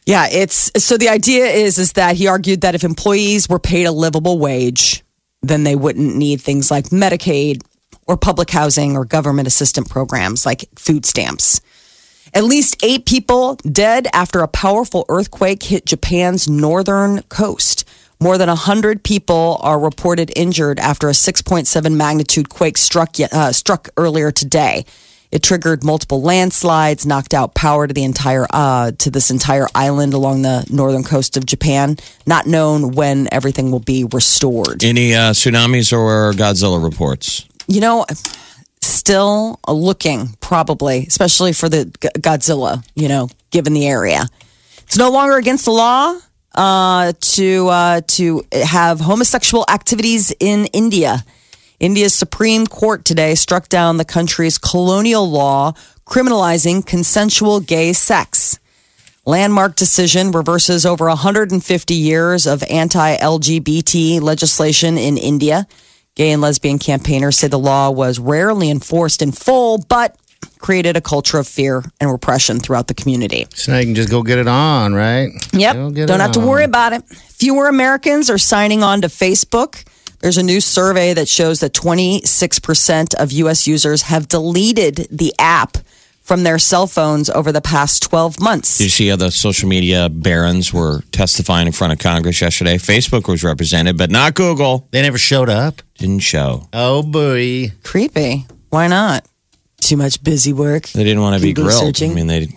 Yeah, 0.06 0.26
it's 0.30 0.70
so 0.82 0.96
the 0.96 1.10
idea 1.10 1.46
is 1.46 1.78
is 1.78 1.92
that 1.92 2.16
he 2.16 2.28
argued 2.28 2.62
that 2.62 2.74
if 2.74 2.82
employees 2.82 3.48
were 3.48 3.58
paid 3.58 3.84
a 3.84 3.92
livable 3.92 4.38
wage, 4.38 5.04
then 5.42 5.64
they 5.64 5.76
wouldn't 5.76 6.16
need 6.16 6.40
things 6.40 6.70
like 6.70 6.86
Medicaid 6.86 7.62
or 8.06 8.16
public 8.16 8.50
housing 8.50 8.96
or 8.96 9.04
government 9.04 9.46
assistant 9.46 9.88
programs 9.88 10.46
like 10.46 10.66
food 10.76 11.04
stamps. 11.04 11.60
At 12.38 12.44
least 12.44 12.76
eight 12.84 13.04
people 13.04 13.56
dead 13.68 14.06
after 14.12 14.42
a 14.42 14.46
powerful 14.46 15.04
earthquake 15.08 15.60
hit 15.60 15.84
Japan's 15.84 16.48
northern 16.48 17.22
coast. 17.22 17.84
More 18.20 18.38
than 18.38 18.46
100 18.46 19.02
people 19.02 19.58
are 19.60 19.76
reported 19.76 20.30
injured 20.36 20.78
after 20.78 21.08
a 21.08 21.14
6.7 21.14 21.96
magnitude 21.96 22.48
quake 22.48 22.78
struck, 22.78 23.16
uh, 23.20 23.50
struck 23.50 23.88
earlier 23.96 24.30
today. 24.30 24.84
It 25.32 25.42
triggered 25.42 25.82
multiple 25.82 26.22
landslides, 26.22 27.04
knocked 27.04 27.34
out 27.34 27.54
power 27.54 27.88
to 27.88 27.92
the 27.92 28.04
entire 28.04 28.46
uh, 28.50 28.92
to 28.92 29.10
this 29.10 29.32
entire 29.32 29.66
island 29.74 30.14
along 30.14 30.42
the 30.42 30.64
northern 30.70 31.02
coast 31.02 31.36
of 31.36 31.44
Japan. 31.44 31.96
Not 32.24 32.46
known 32.46 32.92
when 32.92 33.26
everything 33.32 33.72
will 33.72 33.80
be 33.80 34.04
restored. 34.04 34.84
Any 34.84 35.12
uh, 35.12 35.32
tsunamis 35.32 35.92
or 35.92 36.32
Godzilla 36.34 36.80
reports? 36.80 37.44
You 37.66 37.80
know, 37.80 38.06
still 39.08 39.58
looking 39.66 40.36
probably, 40.40 41.06
especially 41.06 41.54
for 41.54 41.70
the 41.70 41.86
Godzilla. 42.18 42.86
You 42.94 43.08
know, 43.08 43.30
given 43.50 43.72
the 43.72 43.88
area, 43.88 44.28
it's 44.80 44.98
no 44.98 45.10
longer 45.10 45.38
against 45.38 45.64
the 45.64 45.70
law 45.70 46.18
uh, 46.54 47.14
to 47.18 47.68
uh, 47.68 48.00
to 48.06 48.42
have 48.52 49.00
homosexual 49.00 49.64
activities 49.70 50.30
in 50.38 50.66
India. 50.74 51.24
India's 51.80 52.14
Supreme 52.14 52.66
Court 52.66 53.06
today 53.06 53.34
struck 53.34 53.70
down 53.70 53.96
the 53.96 54.04
country's 54.04 54.58
colonial 54.58 55.26
law 55.30 55.72
criminalizing 56.04 56.84
consensual 56.84 57.60
gay 57.60 57.94
sex. 57.94 58.58
Landmark 59.24 59.74
decision 59.76 60.32
reverses 60.32 60.84
over 60.84 61.06
150 61.06 61.94
years 61.94 62.46
of 62.46 62.62
anti 62.64 63.16
LGBT 63.16 64.20
legislation 64.20 64.98
in 64.98 65.16
India. 65.16 65.66
Gay 66.18 66.32
and 66.32 66.42
lesbian 66.42 66.80
campaigners 66.80 67.38
say 67.38 67.46
the 67.46 67.60
law 67.60 67.90
was 67.90 68.18
rarely 68.18 68.70
enforced 68.70 69.22
in 69.22 69.30
full, 69.30 69.78
but 69.78 70.16
created 70.58 70.96
a 70.96 71.00
culture 71.00 71.38
of 71.38 71.46
fear 71.46 71.84
and 72.00 72.10
repression 72.10 72.58
throughout 72.58 72.88
the 72.88 72.94
community. 72.94 73.46
So 73.54 73.70
now 73.70 73.78
you 73.78 73.86
can 73.86 73.94
just 73.94 74.10
go 74.10 74.24
get 74.24 74.38
it 74.38 74.48
on, 74.48 74.94
right? 74.94 75.28
Yep. 75.52 75.94
Don't 76.08 76.18
have 76.18 76.32
to 76.32 76.40
worry 76.40 76.64
about 76.64 76.92
it. 76.92 77.04
Fewer 77.04 77.68
Americans 77.68 78.30
are 78.30 78.38
signing 78.38 78.82
on 78.82 79.02
to 79.02 79.06
Facebook. 79.06 79.84
There's 80.18 80.38
a 80.38 80.42
new 80.42 80.60
survey 80.60 81.14
that 81.14 81.28
shows 81.28 81.60
that 81.60 81.72
26% 81.72 83.14
of 83.14 83.30
US 83.30 83.68
users 83.68 84.02
have 84.02 84.26
deleted 84.26 85.06
the 85.12 85.32
app 85.38 85.78
from 86.28 86.42
their 86.44 86.58
cell 86.58 86.86
phones 86.86 87.30
over 87.30 87.50
the 87.50 87.60
past 87.62 88.02
12 88.02 88.38
months. 88.38 88.76
Did 88.78 88.84
you 88.84 88.90
see 88.90 89.08
how 89.08 89.16
the 89.16 89.30
social 89.30 89.68
media 89.68 90.10
barons 90.10 90.72
were 90.74 91.00
testifying 91.10 91.66
in 91.66 91.72
front 91.72 91.94
of 91.94 91.98
Congress 91.98 92.40
yesterday? 92.42 92.76
Facebook 92.76 93.26
was 93.28 93.42
represented, 93.42 93.96
but 93.96 94.10
not 94.10 94.34
Google. 94.34 94.86
They 94.90 95.00
never 95.00 95.16
showed 95.18 95.48
up. 95.48 95.80
Didn't 95.96 96.20
show. 96.20 96.68
Oh 96.72 97.02
boy. 97.02 97.72
Creepy. 97.82 98.46
Why 98.68 98.88
not? 98.88 99.24
Too 99.80 99.96
much 99.96 100.22
busy 100.22 100.52
work. 100.52 100.88
They 100.88 101.02
didn't 101.02 101.22
want 101.22 101.36
to 101.36 101.42
be 101.42 101.54
Google 101.54 101.70
grilled. 101.70 101.84
searching. 101.96 102.12
I 102.12 102.14
mean, 102.14 102.26
they. 102.26 102.48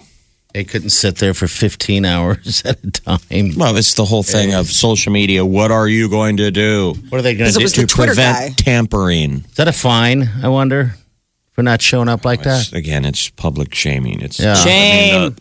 They 0.53 0.65
couldn't 0.65 0.89
sit 0.89 1.15
there 1.15 1.33
for 1.33 1.47
15 1.47 2.03
hours 2.03 2.61
at 2.65 2.83
a 2.83 2.91
time. 2.91 3.53
Well, 3.55 3.77
it's 3.77 3.93
the 3.93 4.03
whole 4.03 4.21
thing 4.21 4.53
of 4.53 4.67
social 4.67 5.13
media. 5.13 5.45
What 5.45 5.71
are 5.71 5.87
you 5.87 6.09
going 6.09 6.35
to 6.37 6.51
do 6.51 6.93
What 7.07 7.19
are 7.19 7.21
they 7.21 7.35
going 7.35 7.49
to 7.53 7.57
do? 7.57 7.67
to 7.69 7.87
Twitter 7.87 8.09
prevent 8.11 8.37
guy. 8.37 8.53
tampering? 8.61 9.45
Is 9.49 9.55
that 9.55 9.69
a 9.69 9.71
fine, 9.71 10.29
I 10.43 10.49
wonder, 10.49 10.93
for 11.61 11.63
not 11.63 11.81
showing 11.81 12.09
up 12.09 12.25
like 12.25 12.43
that? 12.43 12.73
Again, 12.73 13.05
it's 13.05 13.29
public 13.29 13.73
shaming. 13.73 14.21
It's 14.21 14.39
Yeah. 14.39 14.55
I 14.57 14.65
mean, 14.65 15.35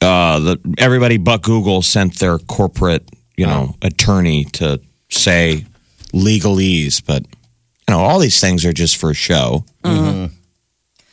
the, 0.00 0.06
uh, 0.06 0.38
the, 0.40 0.74
everybody 0.78 1.16
but 1.16 1.42
Google 1.42 1.82
sent 1.82 2.18
their 2.18 2.38
corporate, 2.38 3.08
you 3.36 3.46
know, 3.46 3.74
attorney 3.82 4.44
to 4.44 4.80
say 5.08 5.64
legalese, 6.12 7.02
but 7.04 7.22
you 7.22 7.96
know, 7.96 8.00
all 8.00 8.18
these 8.18 8.40
things 8.40 8.64
are 8.64 8.72
just 8.72 8.96
for 8.96 9.12
show. 9.14 9.64
Mm-hmm. 9.84 10.34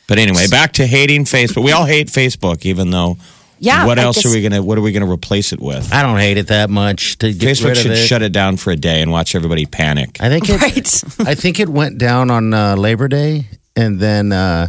But 0.08 0.20
anyway, 0.20 0.48
back 0.50 0.74
to 0.74 0.88
hating 0.88 1.26
Facebook. 1.26 1.64
We 1.64 1.72
all 1.72 1.86
hate 1.86 2.08
Facebook, 2.08 2.66
even 2.66 2.92
though. 2.92 3.18
Yeah, 3.60 3.88
What 3.88 3.98
I 3.98 4.04
else 4.04 4.18
guess- 4.18 4.28
are 4.28 4.36
we 4.36 4.44
gonna? 4.44 4.62
What 4.62 4.78
are 4.78 4.82
we 4.82 4.92
gonna 4.92 5.10
replace 5.12 5.52
it 5.52 5.60
with? 5.60 5.92
I 5.92 6.04
don't 6.04 6.18
hate 6.20 6.38
it 6.38 6.48
that 6.50 6.70
much 6.70 7.18
to 7.18 7.34
get 7.34 7.58
Facebook 7.58 7.70
rid 7.70 7.78
should 7.78 7.92
of 7.94 7.98
it. 7.98 8.06
shut 8.06 8.22
it 8.22 8.32
down 8.32 8.56
for 8.58 8.70
a 8.70 8.76
day 8.76 9.02
and 9.02 9.12
watch 9.12 9.34
everybody 9.34 9.66
panic. 9.66 10.18
I 10.22 10.30
think 10.30 10.48
it, 10.48 10.62
Right. 11.20 11.28
I 11.28 11.34
think 11.34 11.60
it 11.60 11.68
went 11.68 11.98
down 11.98 12.30
on 12.30 12.54
uh, 12.54 12.76
Labor 12.76 13.08
Day, 13.08 13.48
and 13.78 14.00
then 14.00 14.34
uh, 14.34 14.68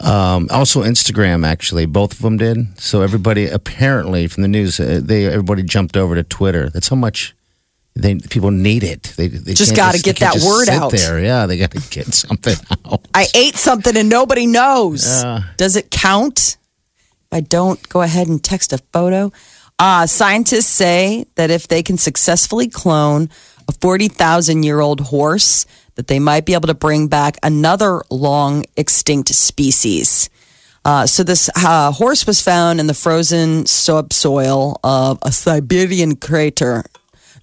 um, 0.00 0.48
also 0.50 0.82
Instagram. 0.82 1.46
Actually, 1.46 1.86
both 1.86 2.12
of 2.12 2.18
them 2.20 2.36
did. 2.36 2.78
So 2.78 3.00
everybody 3.00 3.46
apparently 3.46 4.26
from 4.26 4.42
the 4.42 4.48
news, 4.48 4.78
uh, 4.80 5.00
they 5.02 5.26
everybody 5.26 5.62
jumped 5.62 5.96
over 5.96 6.14
to 6.14 6.24
Twitter. 6.24 6.68
That's 6.68 6.88
how 6.88 6.96
much 6.96 7.34
they 7.94 8.16
people 8.16 8.50
need 8.50 8.82
it. 8.82 9.14
They, 9.16 9.28
they 9.28 9.54
Just 9.54 9.76
gotta 9.76 10.00
get 10.00 10.18
that 10.18 10.42
word 10.44 10.68
out. 10.68 10.90
There, 10.90 11.20
yeah, 11.20 11.46
they 11.46 11.56
got 11.56 11.70
to 11.70 11.80
get 11.90 12.06
something 12.14 12.56
out. 12.84 13.06
I 13.14 13.28
ate 13.34 13.54
something 13.54 13.96
and 13.96 14.08
nobody 14.08 14.46
knows. 14.46 15.24
Does 15.56 15.76
it 15.76 15.90
count? 15.90 16.56
If 17.30 17.38
I 17.38 17.40
don't 17.40 17.88
go 17.88 18.02
ahead 18.02 18.26
and 18.28 18.42
text 18.42 18.72
a 18.72 18.78
photo. 18.92 19.32
Uh, 19.76 20.06
scientists 20.06 20.68
say 20.68 21.26
that 21.34 21.50
if 21.50 21.66
they 21.66 21.82
can 21.82 21.98
successfully 21.98 22.68
clone 22.68 23.28
a 23.68 23.72
40,000 23.72 24.62
year 24.62 24.80
old 24.80 25.00
horse, 25.00 25.66
that 25.94 26.08
they 26.08 26.18
might 26.18 26.44
be 26.44 26.54
able 26.54 26.68
to 26.68 26.74
bring 26.74 27.08
back 27.08 27.36
another 27.42 28.02
long 28.10 28.64
extinct 28.76 29.28
species. 29.28 30.28
Uh, 30.84 31.06
so 31.06 31.22
this 31.22 31.48
uh, 31.56 31.92
horse 31.92 32.26
was 32.26 32.42
found 32.42 32.78
in 32.78 32.86
the 32.86 32.94
frozen 32.94 33.64
subsoil 33.64 34.78
of 34.84 35.18
a 35.22 35.32
Siberian 35.32 36.16
crater 36.16 36.84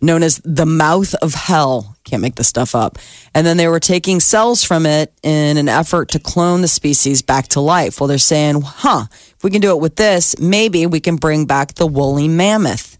known 0.01 0.23
as 0.23 0.41
the 0.43 0.65
mouth 0.65 1.13
of 1.15 1.33
hell. 1.33 1.95
Can't 2.03 2.21
make 2.21 2.35
this 2.35 2.47
stuff 2.47 2.73
up. 2.73 2.97
And 3.33 3.45
then 3.45 3.57
they 3.57 3.67
were 3.67 3.79
taking 3.79 4.19
cells 4.19 4.63
from 4.63 4.85
it 4.85 5.13
in 5.21 5.57
an 5.57 5.69
effort 5.69 6.09
to 6.09 6.19
clone 6.19 6.61
the 6.61 6.67
species 6.67 7.21
back 7.21 7.47
to 7.49 7.61
life. 7.61 7.99
Well, 7.99 8.07
they're 8.07 8.17
saying, 8.17 8.61
huh, 8.61 9.05
if 9.11 9.43
we 9.43 9.51
can 9.51 9.61
do 9.61 9.71
it 9.71 9.81
with 9.81 9.95
this, 9.95 10.37
maybe 10.39 10.87
we 10.87 10.99
can 10.99 11.17
bring 11.17 11.45
back 11.45 11.75
the 11.75 11.85
woolly 11.85 12.27
mammoth. 12.27 12.90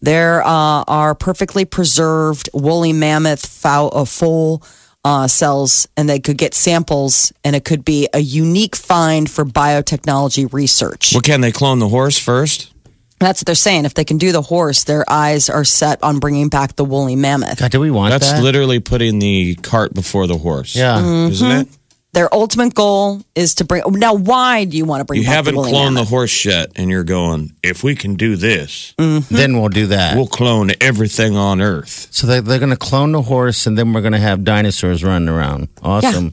There 0.00 0.42
uh, 0.42 0.84
are 0.86 1.14
perfectly 1.14 1.64
preserved 1.64 2.48
woolly 2.54 2.92
mammoth 2.92 3.44
fowl, 3.46 3.90
uh, 3.92 4.04
foal 4.04 4.62
uh, 5.04 5.26
cells, 5.26 5.88
and 5.96 6.08
they 6.08 6.20
could 6.20 6.38
get 6.38 6.54
samples, 6.54 7.32
and 7.44 7.56
it 7.56 7.64
could 7.64 7.84
be 7.84 8.08
a 8.12 8.20
unique 8.20 8.76
find 8.76 9.30
for 9.30 9.44
biotechnology 9.44 10.52
research. 10.52 11.12
Well, 11.12 11.22
can 11.22 11.40
they 11.40 11.52
clone 11.52 11.78
the 11.78 11.88
horse 11.88 12.18
first? 12.18 12.72
That's 13.20 13.40
what 13.40 13.46
they're 13.46 13.54
saying. 13.56 13.84
If 13.84 13.94
they 13.94 14.04
can 14.04 14.18
do 14.18 14.30
the 14.30 14.42
horse, 14.42 14.84
their 14.84 15.04
eyes 15.10 15.50
are 15.50 15.64
set 15.64 16.00
on 16.04 16.20
bringing 16.20 16.48
back 16.48 16.76
the 16.76 16.84
woolly 16.84 17.16
mammoth. 17.16 17.58
God, 17.58 17.72
do 17.72 17.80
we 17.80 17.90
want 17.90 18.12
That's 18.12 18.30
that? 18.30 18.42
literally 18.42 18.78
putting 18.78 19.18
the 19.18 19.56
cart 19.56 19.92
before 19.92 20.28
the 20.28 20.38
horse. 20.38 20.76
yeah. 20.76 20.98
Mm-hmm. 20.98 21.32
isn't 21.32 21.50
it? 21.50 21.68
Their 22.14 22.32
ultimate 22.34 22.74
goal 22.74 23.22
is 23.34 23.54
to 23.56 23.64
bring. 23.64 23.82
Now, 23.86 24.14
why 24.14 24.64
do 24.64 24.76
you 24.78 24.84
want 24.86 25.00
to 25.00 25.04
bring? 25.04 25.20
You 25.20 25.26
back 25.26 25.34
haven't 25.36 25.54
the 25.54 25.60
woolly 25.60 25.72
cloned 25.72 25.94
the 25.94 26.04
horse 26.04 26.44
yet, 26.44 26.72
and 26.74 26.90
you're 26.90 27.04
going. 27.04 27.52
If 27.62 27.84
we 27.84 27.94
can 27.94 28.14
do 28.14 28.34
this, 28.34 28.94
Then 28.96 29.60
we'll 29.60 29.68
do 29.68 29.86
that. 29.88 30.16
we'll 30.16 30.26
clone 30.26 30.70
everything 30.80 31.36
on 31.36 31.60
Earth. 31.60 32.08
so 32.10 32.26
they, 32.26 32.40
they're 32.40 32.58
going 32.58 32.70
to 32.70 32.76
clone 32.76 33.12
the 33.12 33.22
horse, 33.22 33.66
and 33.66 33.76
then 33.76 33.92
we're 33.92 34.00
going 34.00 34.14
to 34.14 34.18
have 34.18 34.42
dinosaurs 34.42 35.04
running 35.04 35.28
around. 35.28 35.68
Awesome. 35.82 36.32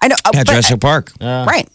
I 0.00 0.06
know, 0.08 0.14
uh, 0.24 0.30
At 0.34 0.46
but- 0.46 0.46
Jurassic 0.46 0.80
Park. 0.80 1.12
right? 1.20 1.68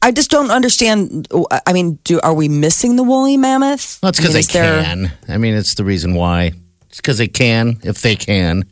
I 0.00 0.10
just 0.12 0.30
don't 0.30 0.50
understand. 0.50 1.28
I 1.66 1.72
mean, 1.72 1.98
do 2.04 2.18
are 2.22 2.34
we 2.34 2.48
missing 2.48 2.96
the 2.96 3.02
woolly 3.02 3.36
mammoth? 3.36 3.98
Well, 4.02 4.08
it's 4.10 4.18
I 4.18 4.22
because 4.22 4.28
mean, 4.30 4.32
they 4.34 4.40
is 4.40 4.46
there- 4.48 4.82
can. 4.84 5.12
I 5.28 5.36
mean, 5.38 5.54
it's 5.54 5.74
the 5.74 5.84
reason 5.84 6.14
why. 6.14 6.52
It's 6.88 6.96
because 6.98 7.18
they 7.18 7.28
can, 7.28 7.78
if 7.82 8.00
they 8.02 8.14
can. 8.16 8.64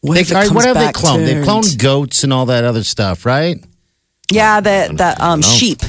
What 0.00 0.14
They, 0.14 0.20
if 0.20 0.30
it 0.30 0.34
all 0.34 0.40
right, 0.42 0.46
comes 0.48 0.56
what 0.56 0.64
have 0.66 0.76
they 0.76 0.92
cloned? 0.92 1.26
They 1.26 1.34
turned? 1.34 1.46
cloned 1.46 1.78
goats 1.78 2.24
and 2.24 2.32
all 2.32 2.46
that 2.46 2.64
other 2.64 2.84
stuff, 2.84 3.26
right? 3.26 3.62
Yeah, 4.30 4.60
the 4.60 4.92
the 4.94 5.24
um 5.24 5.42
sheep. 5.42 5.80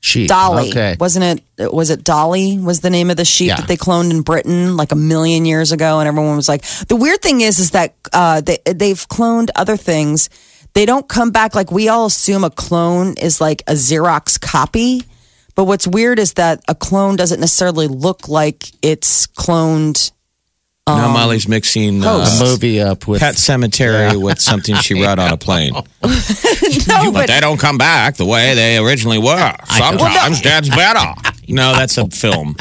Sheep. 0.00 0.28
Dolly, 0.28 0.68
Okay. 0.70 0.96
wasn't 1.00 1.42
it? 1.58 1.72
Was 1.72 1.90
it 1.90 2.04
Dolly? 2.04 2.58
Was 2.58 2.78
the 2.80 2.90
name 2.90 3.10
of 3.10 3.16
the 3.16 3.24
sheep 3.24 3.48
Yeah. 3.48 3.56
that 3.56 3.66
they 3.66 3.76
cloned 3.76 4.12
in 4.12 4.22
Britain 4.22 4.76
like 4.76 4.92
a 4.92 4.96
million 4.96 5.44
years 5.44 5.72
ago? 5.72 5.98
And 5.98 6.06
everyone 6.06 6.36
was 6.36 6.48
like, 6.48 6.62
the 6.86 6.94
weird 6.94 7.22
thing 7.22 7.40
is, 7.40 7.58
is 7.58 7.72
that 7.72 7.94
uh, 8.12 8.40
they 8.40 8.58
they've 8.66 9.08
cloned 9.08 9.48
other 9.56 9.76
things. 9.76 10.28
They 10.74 10.86
don't 10.86 11.08
come 11.08 11.30
back 11.32 11.56
like 11.56 11.72
we 11.72 11.88
all 11.88 12.06
assume 12.06 12.44
a 12.44 12.50
clone 12.50 13.14
is 13.14 13.40
like 13.40 13.62
a 13.66 13.72
Xerox 13.72 14.38
copy. 14.40 15.02
But 15.56 15.64
what's 15.64 15.86
weird 15.88 16.18
is 16.20 16.34
that 16.34 16.60
a 16.68 16.74
clone 16.74 17.16
doesn't 17.16 17.40
necessarily 17.40 17.88
look 17.88 18.28
like 18.28 18.70
it's 18.82 19.26
cloned. 19.26 20.12
Um, 20.88 20.98
now 20.98 21.12
Molly's 21.12 21.48
mixing 21.48 22.04
a 22.04 22.08
uh, 22.08 22.36
movie 22.38 22.80
up 22.80 23.08
with 23.08 23.18
Pet 23.20 23.34
Sematary 23.34 24.22
with 24.22 24.40
something 24.40 24.76
she 24.76 24.94
read 25.02 25.18
on 25.18 25.32
a 25.32 25.36
plane. 25.36 25.72
No, 26.88 27.10
but 27.10 27.12
but 27.12 27.26
they 27.26 27.40
don't 27.40 27.58
come 27.58 27.76
back 27.78 28.14
the 28.16 28.24
way 28.24 28.54
they 28.54 28.78
originally 28.78 29.18
were. 29.18 29.52
Sometimes 29.76 30.40
Dad's 30.40 30.68
better. 30.70 31.00
No, 31.48 31.74
that's 31.74 31.96
a 31.96 32.08
film. 32.08 32.56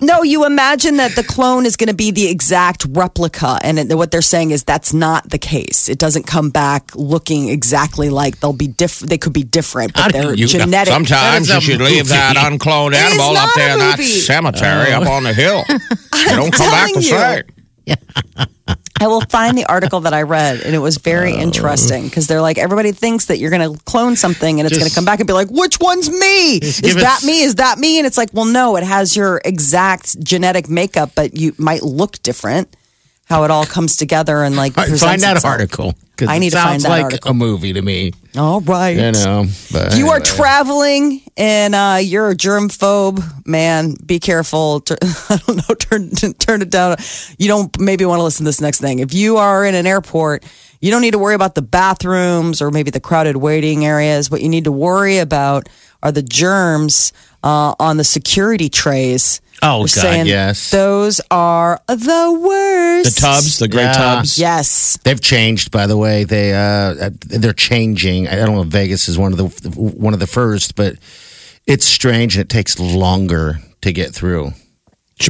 No, 0.00 0.22
you 0.22 0.44
imagine 0.46 0.98
that 0.98 1.16
the 1.16 1.24
clone 1.24 1.66
is 1.66 1.74
going 1.74 1.88
to 1.88 1.94
be 1.94 2.12
the 2.12 2.28
exact 2.28 2.86
replica, 2.90 3.58
and 3.64 3.76
it, 3.76 3.92
what 3.96 4.12
they're 4.12 4.22
saying 4.22 4.52
is 4.52 4.62
that's 4.62 4.92
not 4.94 5.28
the 5.30 5.38
case. 5.38 5.88
It 5.88 5.98
doesn't 5.98 6.28
come 6.28 6.50
back 6.50 6.94
looking 6.94 7.48
exactly 7.48 8.08
like 8.08 8.38
they'll 8.38 8.52
be 8.52 8.68
different. 8.68 9.10
They 9.10 9.18
could 9.18 9.32
be 9.32 9.42
different, 9.42 9.94
but 9.94 10.12
they're 10.12 10.32
you- 10.34 10.46
genetic. 10.46 10.92
Sometimes 10.92 11.48
That 11.48 11.54
you 11.54 11.58
is 11.58 11.68
a 11.68 11.70
should 11.72 11.80
leave 11.80 11.96
movie. 12.04 12.10
that 12.10 12.36
uncloned 12.36 12.94
animal 12.94 13.36
up 13.36 13.50
there 13.56 13.72
in 13.72 13.78
that 13.80 13.98
movie. 13.98 14.08
cemetery 14.10 14.92
up 14.92 15.08
on 15.08 15.24
the 15.24 15.34
hill. 15.34 15.64
They 15.68 16.36
don't 16.36 16.52
come 16.52 16.70
back 16.70 16.90
telling 16.92 17.02
to 17.02 17.44
you. 17.48 17.54
Say. 17.86 17.96
I 19.02 19.06
will 19.06 19.22
find 19.22 19.56
the 19.56 19.64
article 19.64 20.00
that 20.00 20.12
I 20.12 20.22
read, 20.22 20.60
and 20.60 20.74
it 20.74 20.78
was 20.78 20.98
very 20.98 21.32
Oh. 21.32 21.38
interesting 21.40 22.04
because 22.04 22.26
they're 22.26 22.42
like 22.42 22.58
everybody 22.58 22.92
thinks 22.92 23.26
that 23.26 23.38
you're 23.38 23.48
going 23.50 23.74
to 23.74 23.82
clone 23.84 24.14
something, 24.14 24.60
and 24.60 24.66
it's 24.68 24.76
going 24.76 24.88
to 24.90 24.94
come 24.94 25.06
back 25.06 25.20
and 25.20 25.26
be 25.26 25.32
like, 25.32 25.48
"Which 25.50 25.80
one's 25.80 26.10
me? 26.10 26.56
Is 26.58 26.96
that 26.96 27.22
me? 27.24 27.40
Is 27.42 27.54
that 27.54 27.78
me?" 27.78 27.96
And 27.98 28.06
it's 28.06 28.18
like, 28.18 28.28
well, 28.34 28.44
no, 28.44 28.76
it 28.76 28.82
has 28.84 29.16
your 29.16 29.40
exact 29.42 30.22
genetic 30.22 30.68
makeup, 30.68 31.12
but 31.14 31.34
you 31.34 31.54
might 31.56 31.82
look 31.82 32.22
different. 32.22 32.76
How 33.30 33.44
it 33.44 33.50
all 33.50 33.64
comes 33.64 33.96
together 33.96 34.42
and 34.42 34.56
like 34.56 34.76
right, 34.76 34.88
find 34.88 35.22
that 35.22 35.36
itself. 35.36 35.44
article. 35.44 35.94
I 36.28 36.38
need 36.38 36.50
to 36.50 36.56
find 36.56 36.72
sounds 36.72 36.82
that 36.82 36.88
like 36.90 37.04
article. 37.04 37.30
a 37.30 37.34
movie 37.34 37.72
to 37.72 37.80
me. 37.80 38.12
All 38.36 38.60
right. 38.60 38.96
You 38.96 39.12
know, 39.12 39.46
but 39.72 39.96
you 39.96 40.08
are 40.08 40.20
traveling 40.20 41.22
and 41.36 41.74
uh, 41.74 41.98
you're 42.02 42.28
a 42.30 42.34
germ 42.34 42.68
phobe, 42.68 43.22
man. 43.46 43.94
Be 44.04 44.18
careful. 44.18 44.82
I 45.30 45.38
don't 45.46 45.56
know. 45.56 45.74
Turn 45.76 46.10
turn 46.10 46.60
it 46.60 46.70
down. 46.70 46.96
You 47.38 47.48
don't 47.48 47.78
maybe 47.80 48.04
want 48.04 48.18
to 48.18 48.24
listen 48.24 48.44
to 48.44 48.48
this 48.48 48.60
next 48.60 48.80
thing. 48.80 48.98
If 48.98 49.14
you 49.14 49.36
are 49.38 49.64
in 49.64 49.74
an 49.74 49.86
airport, 49.86 50.44
you 50.80 50.90
don't 50.90 51.02
need 51.02 51.12
to 51.12 51.18
worry 51.18 51.34
about 51.34 51.54
the 51.54 51.62
bathrooms 51.62 52.60
or 52.60 52.70
maybe 52.70 52.90
the 52.90 53.00
crowded 53.00 53.36
waiting 53.36 53.86
areas. 53.86 54.30
What 54.30 54.42
you 54.42 54.48
need 54.48 54.64
to 54.64 54.72
worry 54.72 55.18
about 55.18 55.68
are 56.02 56.12
the 56.12 56.22
germs 56.22 57.12
uh, 57.42 57.74
on 57.78 57.96
the 57.96 58.04
security 58.04 58.68
trays. 58.68 59.40
Oh, 59.62 59.86
They're 59.86 60.02
God, 60.02 60.08
saying 60.10 60.26
yes. 60.26 60.70
Those 60.70 61.20
are 61.30 61.80
the 61.86 62.40
worst. 62.42 63.16
The 63.16 63.20
tubs, 63.20 63.58
the 63.58 63.68
gray 63.68 63.82
Yeah. 63.82 63.92
tubs. 63.92 64.38
Yes. 64.38 64.98
They've 65.04 65.20
changed, 65.20 65.70
by 65.70 65.86
the 65.86 65.96
way. 65.96 66.24
They 66.24 66.54
uh, 66.54 67.10
they're 67.26 67.52
changing. 67.52 68.28
I 68.28 68.36
don't 68.36 68.54
know 68.54 68.62
if 68.62 68.68
Vegas 68.68 69.08
is 69.08 69.18
one 69.18 69.32
of 69.32 69.38
the 69.38 69.68
one 69.78 70.14
of 70.14 70.20
the 70.20 70.26
first, 70.26 70.76
but 70.76 70.96
it's 71.66 71.84
strange 71.84 72.36
and 72.36 72.42
it 72.42 72.48
takes 72.48 72.78
longer 72.78 73.58
to 73.82 73.92
get 73.92 74.14
through. 74.14 74.52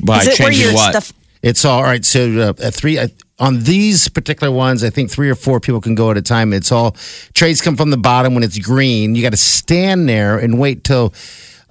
By 0.02 0.20
Is 0.20 0.28
it 0.28 0.38
where 0.40 0.50
changing 0.52 0.74
what? 0.74 0.90
stuff? 0.92 1.12
It's 1.42 1.64
all 1.64 1.82
right. 1.82 2.04
So 2.04 2.50
uh, 2.50 2.62
at 2.62 2.74
three 2.74 2.98
uh, 2.98 3.08
on 3.40 3.64
these 3.64 4.08
particular 4.08 4.52
ones, 4.52 4.84
I 4.84 4.90
think 4.90 5.10
three 5.10 5.30
or 5.30 5.34
four 5.34 5.58
people 5.58 5.80
can 5.80 5.94
go 5.96 6.10
at 6.10 6.16
a 6.16 6.22
time. 6.22 6.52
It's 6.52 6.70
all 6.70 6.92
trays 7.34 7.60
come 7.60 7.76
from 7.76 7.90
the 7.90 7.96
bottom 7.96 8.34
when 8.34 8.44
it's 8.44 8.58
green. 8.58 9.16
You 9.16 9.22
got 9.22 9.30
to 9.30 9.36
stand 9.36 10.08
there 10.08 10.38
and 10.38 10.58
wait 10.58 10.84
till. 10.84 11.12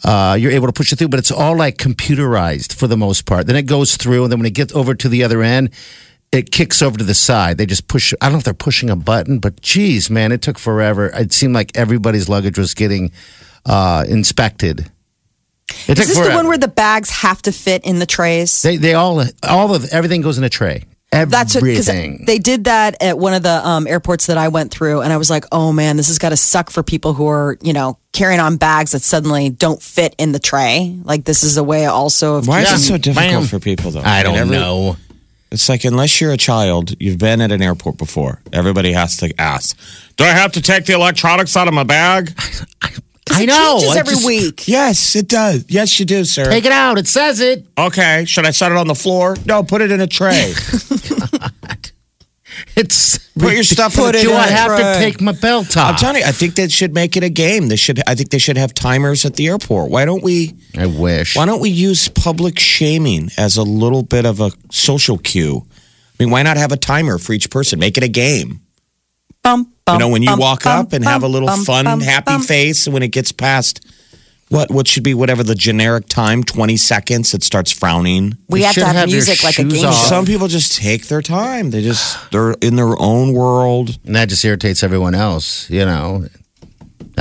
Uh, 0.03 0.37
you're 0.39 0.51
able 0.51 0.67
to 0.67 0.73
push 0.73 0.91
it 0.91 0.97
through, 0.97 1.09
but 1.09 1.19
it's 1.19 1.31
all 1.31 1.55
like 1.55 1.77
computerized 1.77 2.73
for 2.73 2.87
the 2.87 2.97
most 2.97 3.25
part. 3.25 3.47
Then 3.47 3.55
it 3.55 3.63
goes 3.63 3.97
through, 3.97 4.23
and 4.23 4.31
then 4.31 4.39
when 4.39 4.45
it 4.45 4.53
gets 4.53 4.73
over 4.73 4.95
to 4.95 5.09
the 5.09 5.23
other 5.23 5.41
end, 5.41 5.71
it 6.31 6.51
kicks 6.51 6.81
over 6.81 6.97
to 6.97 7.03
the 7.03 7.13
side. 7.13 7.57
They 7.57 7.65
just 7.65 7.87
push. 7.87 8.13
I 8.21 8.27
don't 8.27 8.33
know 8.33 8.37
if 8.39 8.43
they're 8.45 8.53
pushing 8.53 8.89
a 8.89 8.95
button, 8.95 9.39
but 9.39 9.61
geez, 9.61 10.09
man, 10.09 10.31
it 10.31 10.41
took 10.41 10.57
forever. 10.57 11.07
It 11.07 11.33
seemed 11.33 11.53
like 11.53 11.75
everybody's 11.75 12.29
luggage 12.29 12.57
was 12.57 12.73
getting 12.73 13.11
uh, 13.65 14.05
inspected. 14.07 14.89
It 15.87 15.99
Is 15.99 16.07
this 16.07 16.27
the 16.27 16.33
one 16.33 16.47
where 16.47 16.57
the 16.57 16.67
bags 16.67 17.09
have 17.09 17.41
to 17.43 17.51
fit 17.51 17.83
in 17.85 17.99
the 17.99 18.05
trays? 18.05 18.61
they 18.63 18.77
they 18.77 18.93
all 18.95 19.23
all 19.43 19.75
of 19.75 19.85
everything 19.91 20.21
goes 20.21 20.37
in 20.37 20.43
a 20.43 20.49
tray. 20.49 20.83
That's 21.11 21.55
because 21.55 21.89
Everything. 21.89 22.25
they 22.25 22.37
did 22.37 22.65
that 22.65 23.01
at 23.01 23.17
one 23.17 23.33
of 23.33 23.41
the 23.41 23.67
um, 23.67 23.87
airports 23.87 24.27
that 24.27 24.37
I 24.37 24.49
went 24.49 24.71
through, 24.71 25.01
and 25.01 25.11
I 25.11 25.17
was 25.17 25.29
like, 25.29 25.45
"Oh 25.51 25.71
man, 25.71 25.97
this 25.97 26.07
has 26.07 26.19
got 26.19 26.29
to 26.29 26.37
suck 26.37 26.69
for 26.69 26.83
people 26.83 27.13
who 27.15 27.27
are, 27.27 27.57
you 27.63 27.73
know, 27.73 27.97
carrying 28.19 28.41
on 28.41 28.57
bags 28.57 28.91
that 28.91 29.01
suddenly 29.01 29.49
don't 29.49 29.81
fit 29.81 30.13
in 30.17 30.33
the 30.33 30.39
tray. 30.39 30.93
Like 31.05 31.23
this 31.23 31.41
is 31.41 31.55
a 31.55 31.63
way 31.63 31.85
also 31.85 32.35
of 32.35 32.47
Why 32.49 32.61
is 32.63 32.71
it 32.73 32.79
so 32.79 32.97
difficult 32.97 33.47
for 33.47 33.59
people 33.59 33.91
though? 33.91 34.01
I 34.01 34.23
mean, 34.23 34.33
don't 34.33 34.37
every- 34.41 34.57
know. 34.57 34.97
It's 35.51 35.67
like 35.69 35.83
unless 35.85 36.19
you're 36.21 36.33
a 36.33 36.37
child, 36.37 36.93
you've 36.99 37.17
been 37.17 37.39
at 37.41 37.51
an 37.51 37.61
airport 37.61 37.97
before. 37.97 38.41
Everybody 38.53 38.91
has 38.91 39.17
to 39.17 39.33
ask, 39.39 39.75
"Do 40.17 40.23
I 40.25 40.27
have 40.27 40.51
to 40.51 40.61
take 40.61 40.85
the 40.85 40.93
electronics 40.93 41.55
out 41.57 41.67
of 41.69 41.73
my 41.73 41.83
bag?" 41.85 42.33
I 43.31 43.43
it 43.43 43.47
know. 43.47 43.77
changes 43.79 43.95
every 43.95 44.13
just- 44.15 44.25
week. 44.27 44.67
Yes, 44.67 45.15
it 45.15 45.27
does. 45.27 45.63
Yes, 45.69 45.97
you 45.99 46.05
do, 46.05 46.25
sir. 46.25 46.45
Take 46.45 46.65
it 46.65 46.71
out. 46.71 46.97
It 46.99 47.07
says 47.07 47.39
it. 47.39 47.65
okay, 47.77 48.25
should 48.25 48.45
I 48.45 48.51
set 48.51 48.71
it 48.71 48.77
on 48.77 48.87
the 48.87 48.95
floor? 48.95 49.37
No, 49.45 49.63
put 49.63 49.81
it 49.81 49.91
in 49.91 50.01
a 50.01 50.07
tray. 50.07 50.53
It's 52.79 53.17
Put 53.37 53.53
your 53.53 53.63
stuff 53.63 53.97
in 53.97 54.03
Put 54.03 54.15
a 54.15 54.19
it 54.19 54.21
Do 54.21 54.31
in 54.31 54.35
I 54.37 54.47
a 54.47 54.51
have 54.51 54.77
to 54.77 54.99
take 54.99 55.19
my 55.21 55.33
belt 55.33 55.75
off? 55.75 55.91
I'm 55.91 55.95
telling 55.95 56.21
you, 56.21 56.27
I 56.27 56.31
think 56.31 56.55
that 56.55 56.71
should 56.71 56.93
make 56.93 57.17
it 57.17 57.23
a 57.23 57.29
game. 57.29 57.67
They 57.67 57.75
should. 57.75 58.01
I 58.07 58.15
think 58.15 58.29
they 58.29 58.37
should 58.37 58.57
have 58.57 58.73
timers 58.73 59.25
at 59.25 59.35
the 59.35 59.47
airport. 59.47 59.91
Why 59.91 60.05
don't 60.05 60.23
we? 60.23 60.55
I 60.77 60.85
wish. 60.85 61.35
Why 61.35 61.45
don't 61.45 61.59
we 61.59 61.69
use 61.69 62.07
public 62.07 62.57
shaming 62.57 63.29
as 63.37 63.57
a 63.57 63.63
little 63.63 64.03
bit 64.03 64.25
of 64.25 64.39
a 64.39 64.51
social 64.71 65.17
cue? 65.17 65.65
I 66.19 66.23
mean, 66.23 66.31
why 66.31 66.43
not 66.43 66.57
have 66.57 66.71
a 66.71 66.77
timer 66.77 67.17
for 67.17 67.33
each 67.33 67.49
person? 67.49 67.79
Make 67.79 67.97
it 67.97 68.03
a 68.03 68.09
game. 68.09 68.61
Bum, 69.41 69.73
bum, 69.85 69.95
You 69.95 69.99
know, 69.99 70.09
when 70.09 70.21
you 70.21 70.29
bum, 70.29 70.39
walk 70.39 70.63
bum, 70.63 70.79
up 70.85 70.93
and 70.93 71.03
have 71.03 71.23
a 71.23 71.27
little 71.27 71.47
bum, 71.47 71.63
fun, 71.63 71.85
bum, 71.85 72.01
happy 72.01 72.25
bum. 72.33 72.41
face, 72.41 72.87
and 72.87 72.93
when 72.93 73.03
it 73.03 73.09
gets 73.11 73.31
past 73.31 73.85
what 74.49 74.69
what 74.71 74.87
should 74.87 75.03
be 75.03 75.13
whatever 75.13 75.43
the 75.43 75.55
generic 75.55 76.07
time, 76.07 76.43
twenty 76.43 76.75
seconds, 76.77 77.33
it 77.33 77.43
starts 77.43 77.71
frowning. 77.71 78.37
We 78.47 78.59
You 78.59 78.65
have 78.65 78.73
to 78.75 78.79
should 78.81 78.87
have, 78.87 78.95
have 78.95 79.09
your 79.09 79.15
music 79.17 79.43
like 79.43 79.57
a 79.59 79.61
shoes 79.63 79.73
game 79.73 79.85
off. 79.85 79.95
show. 79.95 80.09
Some 80.09 80.25
people 80.25 80.47
just 80.47 80.75
take 80.77 81.07
their 81.07 81.21
time. 81.21 81.69
They 81.71 81.81
just 81.81 82.31
they're 82.31 82.51
in 82.61 82.75
their 82.75 82.99
own 82.99 83.33
world. 83.33 83.97
and 84.05 84.15
that 84.15 84.29
just 84.29 84.43
irritates 84.43 84.83
everyone 84.83 85.15
else. 85.15 85.69
You 85.69 85.85
know. 85.85 86.25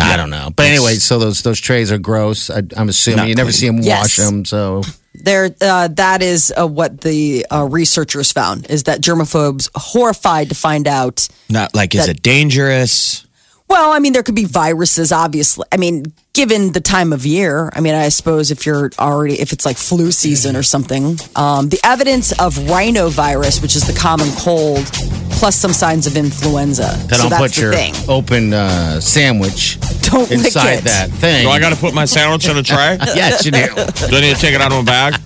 I 0.01 0.17
don't 0.17 0.31
know, 0.31 0.51
but 0.55 0.67
anyway, 0.67 0.95
so 0.95 1.19
those 1.19 1.43
those 1.43 1.59
trays 1.61 1.91
are 1.91 1.99
gross. 1.99 2.51
I, 2.51 2.63
I'm 2.77 2.89
assuming 2.89 3.17
Not 3.17 3.29
you 3.29 3.35
never 3.35 3.51
clean. 3.51 3.59
see 3.61 3.67
them 3.67 3.79
Yes. 3.83 4.01
wash 4.01 4.17
them. 4.27 4.45
So 4.45 4.83
There, 5.15 5.51
uh, 5.61 5.89
that 5.89 6.23
is 6.23 6.53
uh, 6.57 6.69
what 6.69 7.01
the 7.01 7.45
uh, 7.51 7.67
researchers 7.69 8.31
found 8.31 8.71
is 8.71 8.85
that 8.85 9.01
germaphobes 9.01 9.69
horrified 9.75 10.51
to 10.51 10.55
find 10.55 10.87
out. 10.87 11.27
Not 11.51 11.75
like 11.75 11.97
is 11.97 12.07
That- 12.07 12.17
it 12.19 12.23
dangerous? 12.23 13.27
Well, 13.69 13.91
I 13.93 13.99
mean, 13.99 14.13
there 14.13 14.23
could 14.23 14.37
be 14.37 14.45
viruses, 14.45 15.11
obviously. 15.11 15.67
I 15.73 15.77
mean, 15.79 16.05
given 16.39 16.71
the 16.71 16.81
time 16.81 17.13
of 17.13 17.27
year, 17.27 17.69
I 17.75 17.81
mean, 17.81 17.97
I 17.97 18.11
suppose 18.11 18.53
if 18.53 18.65
you're 18.65 18.93
already, 18.97 19.41
if 19.41 19.53
it's 19.53 19.67
like 19.67 19.77
flu 19.77 20.13
season 20.13 20.55
or 20.55 20.63
something, 20.63 21.19
um, 21.35 21.69
the 21.69 21.81
evidence 21.83 22.31
of 22.39 22.55
rhinovirus, 22.55 23.61
which 23.61 23.75
is 23.75 23.83
the 23.89 23.93
common 23.93 24.29
cold, 24.39 24.85
plus 25.33 25.57
some 25.57 25.73
signs 25.73 26.07
of 26.07 26.17
influenza. 26.17 26.95
then 27.09 27.19
so 27.19 27.25
I'll 27.25 27.31
that's 27.31 27.43
put 27.43 27.53
the 27.55 27.61
your 27.61 27.73
thing. 27.73 27.93
open 28.09 28.53
uh, 28.53 29.01
sandwich 29.01 29.81
Don't 30.03 30.31
lick 30.31 30.45
inside 30.47 30.75
it. 30.75 30.85
that 30.85 31.11
thing. 31.11 31.43
Do 31.43 31.51
I 31.51 31.59
got 31.59 31.71
to 31.71 31.77
put 31.77 31.93
my 31.93 32.05
sandwich 32.05 32.47
in 32.49 32.57
a 32.57 32.63
tray? 32.63 32.99
yes, 33.17 33.45
you 33.45 33.51
do. 33.51 33.67
Do 33.67 34.17
I 34.17 34.21
need 34.21 34.37
to 34.37 34.41
take 34.41 34.55
it 34.55 34.61
out 34.61 34.71
of 34.71 34.85
my 34.85 35.11
bag? 35.11 35.21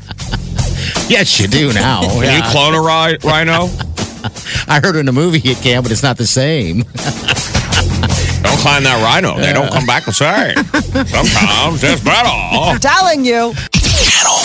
yes, 1.11 1.39
you 1.39 1.47
do 1.47 1.75
now. 1.75 2.01
Can 2.09 2.23
Yeah. 2.23 2.37
you 2.39 2.43
clone 2.53 2.75
a 2.75 2.81
ri- 2.81 3.19
rhino? 3.23 3.69
I 4.67 4.81
heard 4.83 4.97
in 4.97 5.07
a 5.09 5.13
movie 5.13 5.41
you 5.41 5.57
can, 5.57 5.83
but 5.83 5.93
it's 5.93 6.03
not 6.03 6.17
the 6.17 6.27
same. 6.27 6.85
Don't 8.43 8.59
climb 8.59 8.83
that 8.85 8.99
rhino. 9.03 9.39
They 9.39 9.53
don't 9.53 9.71
come 9.73 9.87
back 9.87 10.05
the 10.05 10.13
same. 10.13 10.57
Sometimes 11.07 11.83
it's 11.85 12.03
better. 12.03 12.29
I'm 12.29 12.79
telling 12.81 13.25
you. 13.25 13.55
Channel 13.73 14.39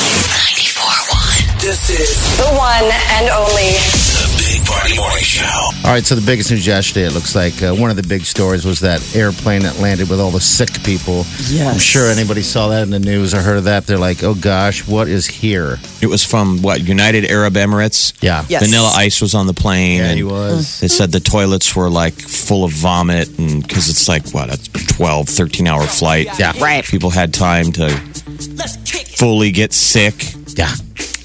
94.1. 0.69 1.61
This 1.61 1.89
is 1.89 2.37
The 2.37 2.49
one 2.55 2.85
and 3.17 3.29
only. 3.29 4.06
The 4.77 4.89
Big 4.89 4.97
Party 4.97 4.97
Morning 4.97 5.23
Show. 5.23 5.87
All 5.87 5.93
right, 5.93 6.05
so 6.05 6.15
the 6.15 6.25
biggest 6.25 6.51
news 6.51 6.65
yesterday, 6.67 7.05
it 7.07 7.13
looks 7.13 7.35
like 7.35 7.61
uh, 7.63 7.73
one 7.73 7.89
of 7.89 7.95
the 7.95 8.03
big 8.07 8.23
stories 8.25 8.65
was 8.65 8.79
that 8.81 9.15
airplane 9.15 9.61
that 9.63 9.79
landed 9.79 10.09
with 10.09 10.19
all 10.19 10.31
the 10.31 10.39
sick 10.41 10.69
people. 10.83 11.25
Yes. 11.49 11.73
I'm 11.73 11.79
sure 11.79 12.09
anybody 12.11 12.41
saw 12.41 12.67
that 12.69 12.83
in 12.83 12.89
the 12.89 12.99
news 12.99 13.33
or 13.33 13.39
heard 13.41 13.57
of 13.57 13.63
that. 13.65 13.87
They're 13.87 13.97
like, 13.97 14.23
oh 14.23 14.35
gosh, 14.35 14.87
what 14.87 15.07
is 15.07 15.25
here? 15.25 15.77
It 16.01 16.07
was 16.07 16.23
from 16.23 16.61
what 16.61 16.81
United 16.81 17.25
Arab 17.25 17.53
Emirates. 17.53 18.13
Yeah. 18.21 18.45
Yes. 18.49 18.65
Vanilla 18.65 18.91
Ice 18.95 19.21
was 19.21 19.33
on 19.33 19.47
the 19.47 19.53
plane. 19.53 19.99
Yeah, 19.99 20.07
and 20.09 20.17
he 20.17 20.23
was. 20.23 20.79
They 20.79 20.87
said 20.87 21.11
the 21.11 21.19
toilets 21.19 21.75
were 21.75 21.89
like 21.89 22.13
full 22.15 22.63
of 22.63 22.71
vomit, 22.71 23.37
and 23.39 23.61
because 23.65 23.89
it's 23.89 24.07
like 24.07 24.29
what 24.31 24.53
a 24.53 24.71
12, 24.95 25.27
13 25.29 25.67
hour 25.67 25.85
flight. 25.87 26.27
Yeah. 26.37 26.53
Right. 26.59 26.83
People 26.83 27.09
had 27.09 27.33
time 27.33 27.71
to 27.73 27.89
fully 29.17 29.51
get 29.51 29.73
sick. 29.73 30.23
Yeah. 30.57 30.71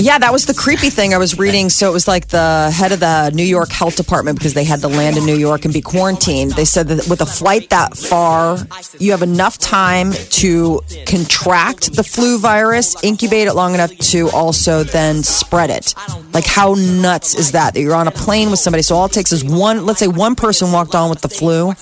Yeah, 0.03 0.19
that 0.19 0.33
was 0.33 0.47
the 0.47 0.55
creepy 0.55 0.91
thing 0.91 1.15
I 1.15 1.19
was 1.19 1.38
reading. 1.38 1.71
So 1.71 1.88
it 1.88 1.93
was 1.93 2.09
like 2.09 2.27
the 2.27 2.73
head 2.75 2.91
of 2.91 2.99
the 2.99 3.31
New 3.33 3.45
York 3.45 3.71
Health 3.71 3.95
Department 3.95 4.37
because 4.37 4.53
they 4.53 4.65
had 4.65 4.81
to 4.81 4.88
land 4.88 5.17
in 5.17 5.25
New 5.25 5.37
York 5.37 5.65
and 5.65 5.73
be 5.73 5.81
quarantined. 5.81 6.53
They 6.53 6.65
said 6.65 6.88
that 6.88 7.09
with 7.09 7.21
a 7.21 7.27
flight 7.27 7.71
that 7.71 7.97
far, 7.97 8.59
you 8.99 9.12
have 9.12 9.23
enough 9.23 9.59
time 9.59 10.11
to 10.12 10.81
contract 11.07 11.95
the 11.95 12.03
flu 12.03 12.41
virus, 12.41 12.97
incubate 13.05 13.47
it 13.47 13.55
long 13.55 13.75
enough 13.75 13.97
to 14.11 14.29
also 14.31 14.83
then 14.83 15.23
spread 15.23 15.71
it. 15.71 15.95
Like, 16.33 16.47
how 16.47 16.75
nuts 16.75 17.37
is 17.37 17.53
that? 17.53 17.75
That 17.75 17.81
you're 17.81 17.95
on 17.95 18.09
a 18.09 18.12
plane 18.12 18.51
with 18.51 18.59
somebody. 18.59 18.83
So 18.83 18.97
all 18.97 19.07
it 19.07 19.12
takes 19.12 19.31
is 19.31 19.45
one, 19.45 19.87
let's 19.87 20.01
say 20.01 20.09
one 20.09 20.35
person 20.35 20.73
walked 20.73 20.97
on 20.97 21.11
with 21.11 21.21
the 21.21 21.29
flu, 21.29 21.75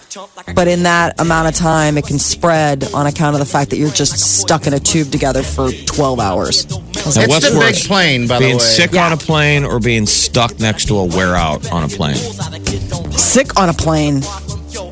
but 0.54 0.68
in 0.68 0.83
that 0.83 1.18
amount 1.18 1.48
of 1.48 1.54
time, 1.54 1.96
it 1.96 2.06
can 2.06 2.18
spread 2.18 2.92
on 2.92 3.06
account 3.06 3.35
of 3.35 3.40
the 3.40 3.46
fact 3.46 3.70
that 3.70 3.78
you're 3.78 3.88
just 3.88 4.40
stuck 4.40 4.66
in 4.66 4.74
a 4.74 4.80
tube 4.80 5.11
together 5.11 5.42
for 5.42 5.72
12 5.72 6.20
hours. 6.20 6.66
It's 6.66 7.14
the 7.14 7.20
big 7.50 7.56
worse, 7.56 7.87
plane, 8.18 8.27
by 8.29 8.38
the 8.38 8.44
being 8.46 8.59
way. 8.59 8.62
sick 8.64 8.92
Yeah. 8.92 9.07
on 9.07 9.12
a 9.12 9.16
plane 9.16 9.64
or 9.64 9.79
being 9.81 10.07
stuck 10.07 10.59
next 10.61 10.87
to 10.87 10.96
a 10.99 11.05
wear 11.05 11.35
out 11.37 11.70
on 11.70 11.85
a 11.85 11.88
plane? 11.88 12.16
sick 13.12 13.59
on 13.61 13.68
a 13.68 13.75
plane. 13.75 14.23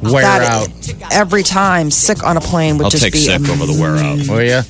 Wear 0.03 0.23
That- 0.23 0.43
out. 0.43 0.69
every 1.11 1.43
time. 1.43 1.91
Sick 1.91 2.23
on 2.25 2.37
a 2.37 2.41
plane 2.41 2.79
would 2.79 2.91
just 2.91 3.03
be 3.13 3.19
sick. 3.19 3.31
I'll 3.33 3.39
just 3.39 3.43
take 3.43 3.43
be 3.43 3.49
sick 3.49 3.63
over 3.63 3.73
the 3.73 3.81
wear 3.81 3.97
out. 3.97 4.27
Were 4.29 4.43
you? 4.45 4.63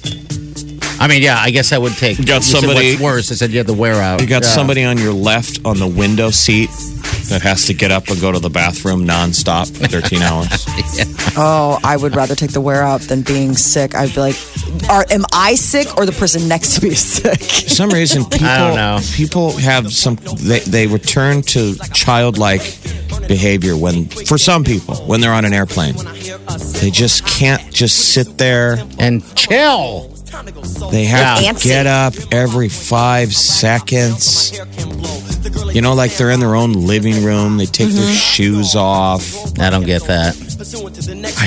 I 1.00 1.06
mean, 1.06 1.22
yeah, 1.22 1.38
I 1.40 1.50
guess 1.50 1.72
I 1.72 1.78
would 1.78 1.96
take. 1.96 2.18
You 2.18 2.24
got 2.24 2.42
said 2.42 2.60
somebody- 2.60 2.90
what's 2.92 3.02
worse? 3.02 3.30
I 3.32 3.34
said 3.36 3.50
you 3.52 3.58
had 3.58 3.66
the 3.68 3.72
wear 3.74 4.00
out. 4.00 4.20
You 4.20 4.26
got 4.26 4.42
Yeah. 4.42 4.54
somebody 4.54 4.84
on 4.84 4.98
your 4.98 5.12
left 5.12 5.60
on 5.64 5.78
the 5.78 5.86
window 5.86 6.30
seat 6.30 6.70
that 7.28 7.42
has 7.42 7.66
to 7.66 7.74
get 7.74 7.92
up 7.92 8.08
and 8.08 8.20
go 8.20 8.32
to 8.32 8.40
the 8.40 8.50
bathroom 8.50 9.06
nonstop 9.06 9.76
for 9.76 9.86
13 9.86 10.22
hours. 10.22 10.48
Oh, 11.40 11.78
I 11.84 11.96
would 11.96 12.16
rather 12.16 12.34
take 12.34 12.50
the 12.50 12.60
wear 12.60 12.82
out 12.82 13.02
than 13.02 13.22
being 13.22 13.54
sick. 13.56 13.94
I'd 13.94 14.12
be 14.12 14.20
like, 14.20 14.36
are, 14.88 15.04
am 15.10 15.24
I 15.32 15.54
sick 15.54 15.96
or 15.96 16.06
the 16.06 16.12
person 16.12 16.48
next 16.48 16.76
to 16.76 16.84
me 16.84 16.90
is 16.90 17.04
sick? 17.04 17.40
For 17.40 17.68
some 17.70 17.90
reason, 17.90 18.24
people 18.24 18.46
I 18.46 18.58
don't 18.58 18.76
know. 18.76 19.00
people 19.14 19.52
have 19.58 19.92
some 19.92 20.16
they, 20.16 20.60
they 20.60 20.86
return 20.86 21.42
to 21.42 21.74
childlike 21.92 22.62
behavior 23.28 23.76
when 23.76 24.06
for 24.06 24.38
some 24.38 24.64
people 24.64 24.96
when 25.06 25.20
they're 25.20 25.32
on 25.32 25.44
an 25.44 25.52
airplane. 25.52 25.94
They 26.80 26.90
just 26.90 27.26
can't 27.26 27.72
just 27.72 28.12
sit 28.12 28.38
there. 28.38 28.78
and 28.98 29.22
chill. 29.34 30.14
They 30.90 31.04
have 31.04 31.58
to 31.58 31.68
get 31.68 31.86
up 31.86 32.14
every 32.30 32.68
five 32.68 33.34
seconds. 33.34 34.58
You 35.72 35.80
know, 35.82 35.94
like 35.94 36.16
they're 36.16 36.30
in 36.30 36.40
their 36.40 36.54
own 36.54 36.72
living 36.72 37.24
room. 37.24 37.56
They 37.56 37.66
take 37.66 37.90
their 37.90 38.02
mm-hmm. 38.02 38.12
shoes 38.12 38.76
off. 38.76 39.58
I 39.58 39.70
don't 39.70 39.86
get 39.86 40.04
that. 40.04 40.36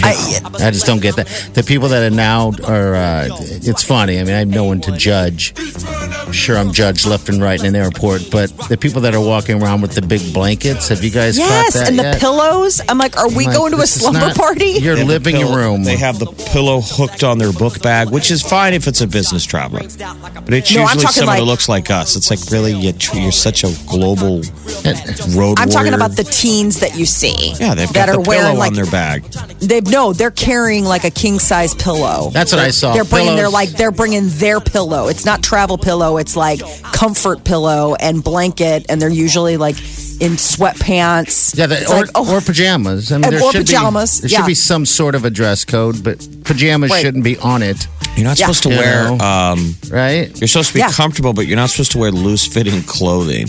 I, 0.04 0.68
I 0.68 0.72
just 0.72 0.86
don't 0.86 1.02
get 1.02 1.16
that. 1.18 1.28
The 1.54 1.64
people 1.64 1.90
that 1.90 2.04
are 2.12 2.16
now 2.16 2.52
are. 2.68 2.96
Uh, 2.96 3.28
it's 3.40 3.84
funny. 3.84 4.20
I 4.20 4.24
mean, 4.24 4.34
I 4.34 4.40
have 4.40 4.48
no 4.48 4.64
one 4.64 4.82
to 4.82 4.92
judge. 4.98 5.54
Sure, 6.32 6.58
I'm 6.58 6.72
judged 6.72 7.06
left 7.06 7.30
and 7.30 7.42
right 7.42 7.60
in 7.60 7.66
an 7.68 7.76
airport, 7.76 8.30
but 8.32 8.50
the 8.70 8.78
people 8.78 9.02
that 9.02 9.14
are 9.14 9.22
walking 9.24 9.62
around 9.62 9.82
with 9.82 9.94
the 9.96 10.02
big 10.02 10.34
blankets. 10.34 10.88
Have 10.90 11.04
you 11.04 11.12
guys 11.12 11.38
yes, 11.38 11.74
caught 11.74 11.80
that 11.82 11.90
and 11.90 12.00
the 12.00 12.04
yet? 12.04 12.20
pillows. 12.20 12.82
I'm 12.90 12.98
like, 12.98 13.18
are 13.18 13.28
we 13.30 13.46
Like, 13.48 13.56
going 13.56 13.72
to 13.74 13.80
a 13.80 13.88
slumber 13.88 14.20
not 14.20 14.36
party? 14.36 14.66
Your 14.80 14.96
They 14.96 15.02
have 15.02 15.08
living 15.08 15.36
pillow- 15.36 15.56
room. 15.56 15.84
They 15.84 15.98
have 15.98 16.20
the 16.20 16.28
pillow 16.52 16.82
hooked 16.82 17.24
on 17.24 17.38
their 17.38 17.52
book 17.52 17.82
bag, 17.82 18.10
which 18.10 18.32
is 18.32 18.42
fine 18.42 18.74
if 18.74 18.88
it's 18.88 19.02
a 19.02 19.08
business 19.08 19.46
traveler. 19.46 19.82
But 19.82 20.54
it's 20.54 20.74
No, 20.74 20.82
usually 20.82 21.04
talking 21.04 21.08
someone 21.12 21.38
who 21.38 21.44
looks 21.44 21.68
like 21.70 21.90
us. 21.92 22.16
It's 22.16 22.30
like 22.32 22.40
really 22.52 22.74
you, 22.74 22.94
you're 23.14 23.32
such 23.32 23.64
a 23.64 23.72
global 23.88 24.42
road. 25.36 25.60
I'm 25.60 25.70
talking 25.70 25.94
about 25.94 26.16
the 26.16 26.24
teens 26.24 26.80
that 26.80 26.96
you 26.98 27.06
see. 27.06 27.54
yeah. 27.60 27.76
They've 27.76 27.92
that 27.94 28.08
got 28.08 28.10
are 28.10 28.22
the 28.22 28.30
wearing 28.30 28.46
pillow 28.48 28.60
like 28.60 28.68
on 28.70 28.74
their 28.76 28.86
bag. 28.90 29.24
they've 29.60 29.86
no, 29.88 30.14
they're 30.14 30.32
carrying 30.32 30.86
like 30.86 31.04
a 31.04 31.12
king 31.12 31.40
size 31.40 31.74
pillow. 31.76 32.30
That's 32.32 32.52
what 32.52 32.62
I 32.62 32.72
saw. 32.72 32.94
They're 32.94 33.04
bringing 33.04 33.36
their 33.36 33.46
Pillows. 33.46 33.54
like 33.54 33.70
they're 33.72 33.92
bringing 33.92 34.28
their 34.28 34.60
pillow. 34.60 35.08
It's 35.08 35.26
not 35.26 35.42
travel 35.44 35.78
pillow. 35.78 36.18
It's 36.22 36.36
like 36.36 36.62
comfort 36.84 37.44
pillow 37.44 37.96
and 37.96 38.24
blanket, 38.24 38.86
and 38.90 39.02
they're 39.02 39.10
usually 39.10 39.58
like 39.58 39.78
in 40.22 40.34
sweatpants. 40.38 41.58
Yeah, 41.58 41.66
the, 41.66 41.84
or, 41.92 42.02
like, 42.02 42.10
oh, 42.16 42.36
or 42.36 42.42
pajamas. 42.42 43.12
I 43.12 43.16
mean, 43.18 43.26
And- 43.26 43.34
there 43.34 43.44
or 43.44 43.52
should 43.52 43.66
pajamas, 43.66 44.22
Be, 44.22 44.28
there 44.28 44.32
yeah. 44.32 44.38
should 44.42 44.48
be 44.48 44.54
some 44.54 44.86
sort 44.86 45.16
of 45.16 45.26
a 45.26 45.32
dress 45.32 45.66
code, 45.66 46.04
but 46.04 46.20
pajamas 46.44 46.92
Right. 46.92 47.02
shouldn't 47.02 47.24
be 47.24 47.38
on 47.38 47.64
it, 47.64 47.88
You're 48.18 48.26
not 48.26 48.38
Yeah. 48.38 48.46
supposed 48.48 48.64
to 48.64 48.70
You 48.70 48.78
wear. 48.78 49.08
Um, 49.22 49.76
right? 49.90 50.30
you're 50.40 50.48
supposed 50.50 50.68
to 50.70 50.74
be 50.76 50.80
Yeah. 50.82 50.92
comfortable, 50.92 51.32
but 51.34 51.48
you're 51.48 51.56
not 51.56 51.70
supposed 51.70 51.92
to 51.94 51.98
wear 51.98 52.12
loose 52.12 52.46
fitting 52.46 52.84
clothing. 52.84 53.48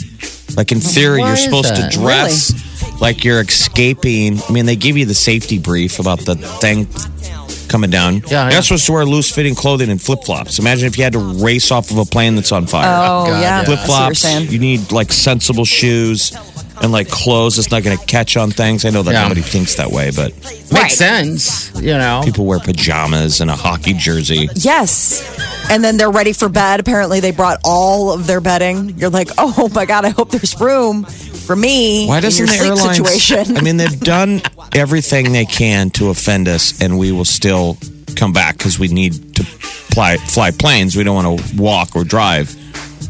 Like 0.57 0.71
in 0.73 0.81
theory, 0.81 1.21
Why 1.21 1.29
you're 1.29 1.37
supposed 1.37 1.69
that? 1.75 1.91
to 1.91 1.99
dress 1.99 2.53
like 3.01 3.25
you're 3.25 3.41
escaping. 3.41 4.41
I 4.49 4.53
mean, 4.53 4.65
they 4.67 4.77
give 4.77 4.97
you 4.97 5.05
the 5.05 5.15
safety 5.17 5.59
brief 5.59 5.99
about 5.99 6.25
the 6.25 6.37
thing 6.37 6.87
coming 7.69 7.91
down. 7.91 8.15
Yeah, 8.15 8.21
You're 8.21 8.31
yeah. 8.31 8.49
not 8.57 8.65
supposed 8.65 8.87
to 8.87 8.93
wear 8.93 9.05
loose 9.05 9.31
fitting 9.31 9.55
clothing 9.55 9.91
and 9.91 10.01
flip 10.01 10.25
flops. 10.25 10.59
Imagine 10.59 10.87
if 10.87 10.97
you 10.99 11.05
had 11.05 11.13
to 11.15 11.19
race 11.43 11.71
off 11.71 11.91
of 11.91 11.99
a 11.99 12.05
plane 12.05 12.35
that's 12.37 12.53
on 12.53 12.67
fire. 12.67 12.87
Oh, 12.87 13.27
God, 13.27 13.29
yeah. 13.29 13.41
yeah. 13.41 13.57
I 13.59 13.61
see 13.61 13.67
flip 13.67 13.79
what 13.79 13.87
you're 13.89 13.97
flops. 13.97 14.19
saying. 14.21 14.51
You 14.51 14.59
need 14.59 14.93
like 14.93 15.13
sensible 15.13 15.65
shoes 15.65 16.33
and 16.83 16.91
like 16.91 17.09
clothes 17.09 17.57
that's 17.57 17.71
not 17.71 17.83
going 17.85 17.97
to 17.97 18.05
catch 18.07 18.37
on 18.37 18.51
things. 18.51 18.85
I 18.85 18.91
know 18.91 19.03
that 19.03 19.13
Yeah. 19.13 19.23
nobody 19.23 19.41
thinks 19.43 19.77
that 19.77 19.91
way, 19.91 20.11
but 20.11 20.35
Makes 20.35 20.73
Right. 20.73 20.91
sense, 20.93 21.71
you 21.77 21.97
know. 21.99 22.23
people 22.25 22.47
wear 22.47 22.59
pajamas 22.59 23.41
and 23.41 23.51
a 23.51 23.55
hockey 23.57 23.93
jersey. 23.93 24.49
Yes. 24.55 25.23
And 25.71 25.85
then 25.85 25.97
they're 25.97 26.11
ready 26.11 26.33
for 26.33 26.49
bed. 26.49 26.81
Apparently, 26.81 27.21
they 27.21 27.31
brought 27.31 27.59
all 27.63 28.11
of 28.13 28.27
their 28.27 28.41
bedding. 28.41 28.95
You're 28.99 29.11
like, 29.11 29.29
oh 29.39 29.71
my 29.75 29.85
God, 29.85 30.05
I 30.05 30.09
hope 30.11 30.31
there's 30.31 30.59
room 30.61 31.07
for 31.53 31.57
me 31.61 32.07
Why 32.07 32.21
doesn't 32.21 32.39
your 32.39 32.47
the 32.47 32.53
sleep 32.55 32.71
airlines? 32.71 32.97
situation. 32.97 33.57
I 33.57 33.61
mean, 33.61 33.77
they've 33.77 34.01
done 34.01 34.41
everything 34.75 35.33
they 35.33 35.45
can 35.45 35.91
to 35.91 36.09
offend 36.09 36.49
us, 36.49 36.81
and 36.81 36.99
we 36.99 37.13
will 37.13 37.25
still 37.27 37.77
come 38.17 38.33
back 38.33 38.57
because 38.59 38.79
we 38.79 38.89
need 38.89 39.35
to 39.37 39.45
fly, 39.45 40.17
fly 40.17 40.51
planes. 40.51 40.97
We 40.97 41.05
don't 41.05 41.15
want 41.15 41.39
to 41.41 41.57
walk 41.61 41.95
or 41.95 42.05
drive. 42.05 42.55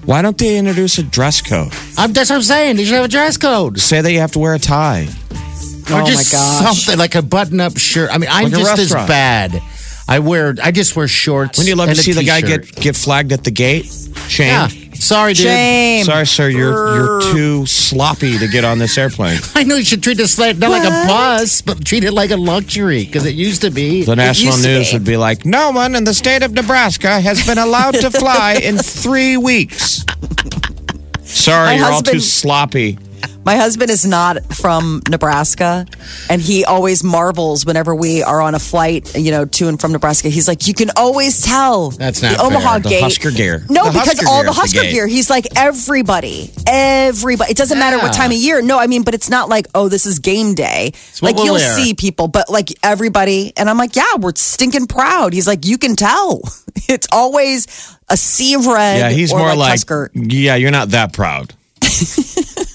Why 0.05 0.23
don't 0.23 0.37
they 0.37 0.59
introduce 0.59 0.99
a 0.99 1.05
dress 1.05 1.41
code? 1.41 1.73
I'm, 1.97 2.13
that's 2.13 2.31
what 2.31 2.37
I'm 2.37 2.43
saying. 2.43 2.77
They 2.77 2.85
should 2.85 2.95
have 2.95 3.05
a 3.05 3.09
dress 3.09 3.37
code. 3.37 3.79
Say 3.79 4.01
that 4.01 4.11
you 4.11 4.19
have 4.19 4.33
to 4.33 4.41
wear 4.41 4.55
a 4.55 4.59
tie. 4.59 5.07
oh 5.09 5.95
or 5.95 6.01
my 6.01 6.07
just 6.07 6.33
gosh. 6.33 6.83
something 6.83 6.99
like 6.99 7.15
a 7.15 7.23
button-up 7.23 7.79
shirt. 7.79 8.11
I 8.11 8.19
mean, 8.19 8.29
I'm 8.33 8.45
Like 8.45 8.55
a 8.55 8.57
just 8.57 8.73
as 8.73 8.79
restaurant. 8.93 9.09
bad. 9.09 9.63
I 10.09 10.19
wear. 10.19 10.55
I 10.62 10.71
just 10.73 10.97
wear 10.97 11.09
shorts. 11.09 11.59
Wouldn't 11.59 11.69
you 11.69 11.77
love 11.77 11.88
and 11.88 11.97
to 11.97 12.01
a 12.01 12.05
see 12.05 12.12
the 12.12 12.25
guy 12.25 12.41
get 12.41 12.75
get 12.75 12.97
flagged 12.97 13.33
at 13.33 13.45
the 13.45 13.51
gate? 13.51 13.87
Shame. 14.29 14.49
Yeah. 14.49 14.69
Sorry, 14.95 15.35
dude. 15.35 15.47
Shame. 15.47 16.05
Sorry, 16.05 16.27
sir. 16.27 16.49
You're 16.49 16.97
you're 16.97 17.21
too 17.33 17.67
sloppy 17.67 18.38
to 18.38 18.47
get 18.47 18.65
on 18.65 18.79
this 18.79 18.97
airplane. 18.97 19.41
I 19.55 19.65
know 19.65 19.77
you 19.77 19.85
should 19.85 20.03
treat 20.03 20.17
this 20.17 20.38
like 20.38 20.59
not 20.59 20.71
like 20.71 20.85
a 20.85 21.07
bus, 21.09 21.61
but 21.62 21.85
treat 21.85 22.05
it 22.05 22.12
like 22.12 22.31
a 22.31 22.37
luxury 22.37 23.05
because 23.05 23.27
it 23.27 23.35
used 23.35 23.62
to 23.62 23.71
be. 23.71 24.05
The 24.05 24.15
national 24.17 24.53
used 24.53 24.65
to 24.65 24.69
news 24.69 24.91
be. 24.91 24.97
would 24.97 25.05
be 25.05 25.17
like, 25.17 25.45
"No 25.45 25.71
one 25.71 25.95
in 25.95 26.05
the 26.05 26.15
state 26.15 26.43
of 26.43 26.53
Nebraska 26.53 27.21
has 27.21 27.45
been 27.47 27.59
allowed 27.59 27.95
to 27.95 28.11
fly 28.11 28.61
in 28.62 28.79
three 28.79 29.37
weeks." 29.37 30.05
Sorry, 31.25 31.71
My 31.71 31.77
you're 31.77 31.93
all 31.93 32.03
too 32.03 32.21
sloppy. 32.21 32.99
My 33.45 33.57
husband 33.57 33.91
is 33.91 34.07
not 34.07 34.45
from 34.55 35.03
Nebraska, 35.11 35.87
and 36.31 36.41
he 36.41 36.65
always 36.65 37.03
marvels 37.03 37.67
whenever 37.67 37.95
we 37.95 38.23
are 38.23 38.41
on 38.41 38.55
a 38.55 38.61
flight, 38.61 39.17
you 39.17 39.33
know, 39.33 39.45
to 39.47 39.69
and 39.69 39.81
from 39.81 39.91
Nebraska. 39.93 40.29
He's 40.29 40.47
like, 40.47 40.69
you 40.69 40.75
can 40.75 40.91
always 40.97 41.43
tell 41.43 41.91
That's 41.91 42.23
not 42.23 42.37
the 42.37 42.43
Omaha 42.43 42.71
fair. 42.71 42.81
The 42.81 42.89
gate. 42.89 43.03
Husker 43.03 43.31
gear. 43.33 43.65
No, 43.69 43.87
The 43.87 43.91
because 43.91 44.07
Husker 44.09 44.29
all 44.29 44.43
gear 44.43 44.45
the 44.45 44.51
at 44.51 44.55
the 44.55 44.61
Husker 44.61 44.83
gear. 44.83 45.07
He's 45.09 45.29
like 45.29 45.47
everybody, 45.57 46.53
everybody. 46.67 47.51
It 47.51 47.57
doesn't 47.57 47.79
matter 47.79 47.99
what 47.99 48.13
time 48.13 48.31
of 48.31 48.37
year. 48.37 48.63
No, 48.63 48.79
I 48.79 48.87
mean, 48.87 49.03
but 49.03 49.15
it's 49.15 49.29
not 49.29 49.49
like 49.49 49.67
oh, 49.75 49.89
this 49.89 50.07
is 50.07 50.21
game 50.21 50.55
day. 50.55 50.93
Like 51.21 51.37
you'll 51.37 51.55
wear. 51.55 51.77
see 51.77 51.95
people, 51.95 52.29
but 52.29 52.49
like 52.49 52.69
everybody, 52.85 53.53
and 53.57 53.69
I'm 53.69 53.79
like, 53.79 53.97
yeah, 53.97 54.17
we're 54.21 54.35
stinking 54.37 54.87
proud. 54.87 55.33
He's 55.33 55.47
like, 55.49 55.67
you 55.67 55.79
can 55.79 55.97
tell. 55.97 56.43
It's 56.89 57.07
always 57.13 57.67
a 58.09 58.17
sea 58.17 58.55
of 58.55 58.67
red. 58.67 58.99
Yeah, 58.99 59.11
he's 59.11 59.33
or 59.33 59.39
more 59.39 59.55
like, 59.55 59.71
Husker. 59.71 60.11
yeah, 60.15 60.57
you're 60.57 60.71
not 60.71 60.89
that 60.91 61.13
proud. 61.13 61.55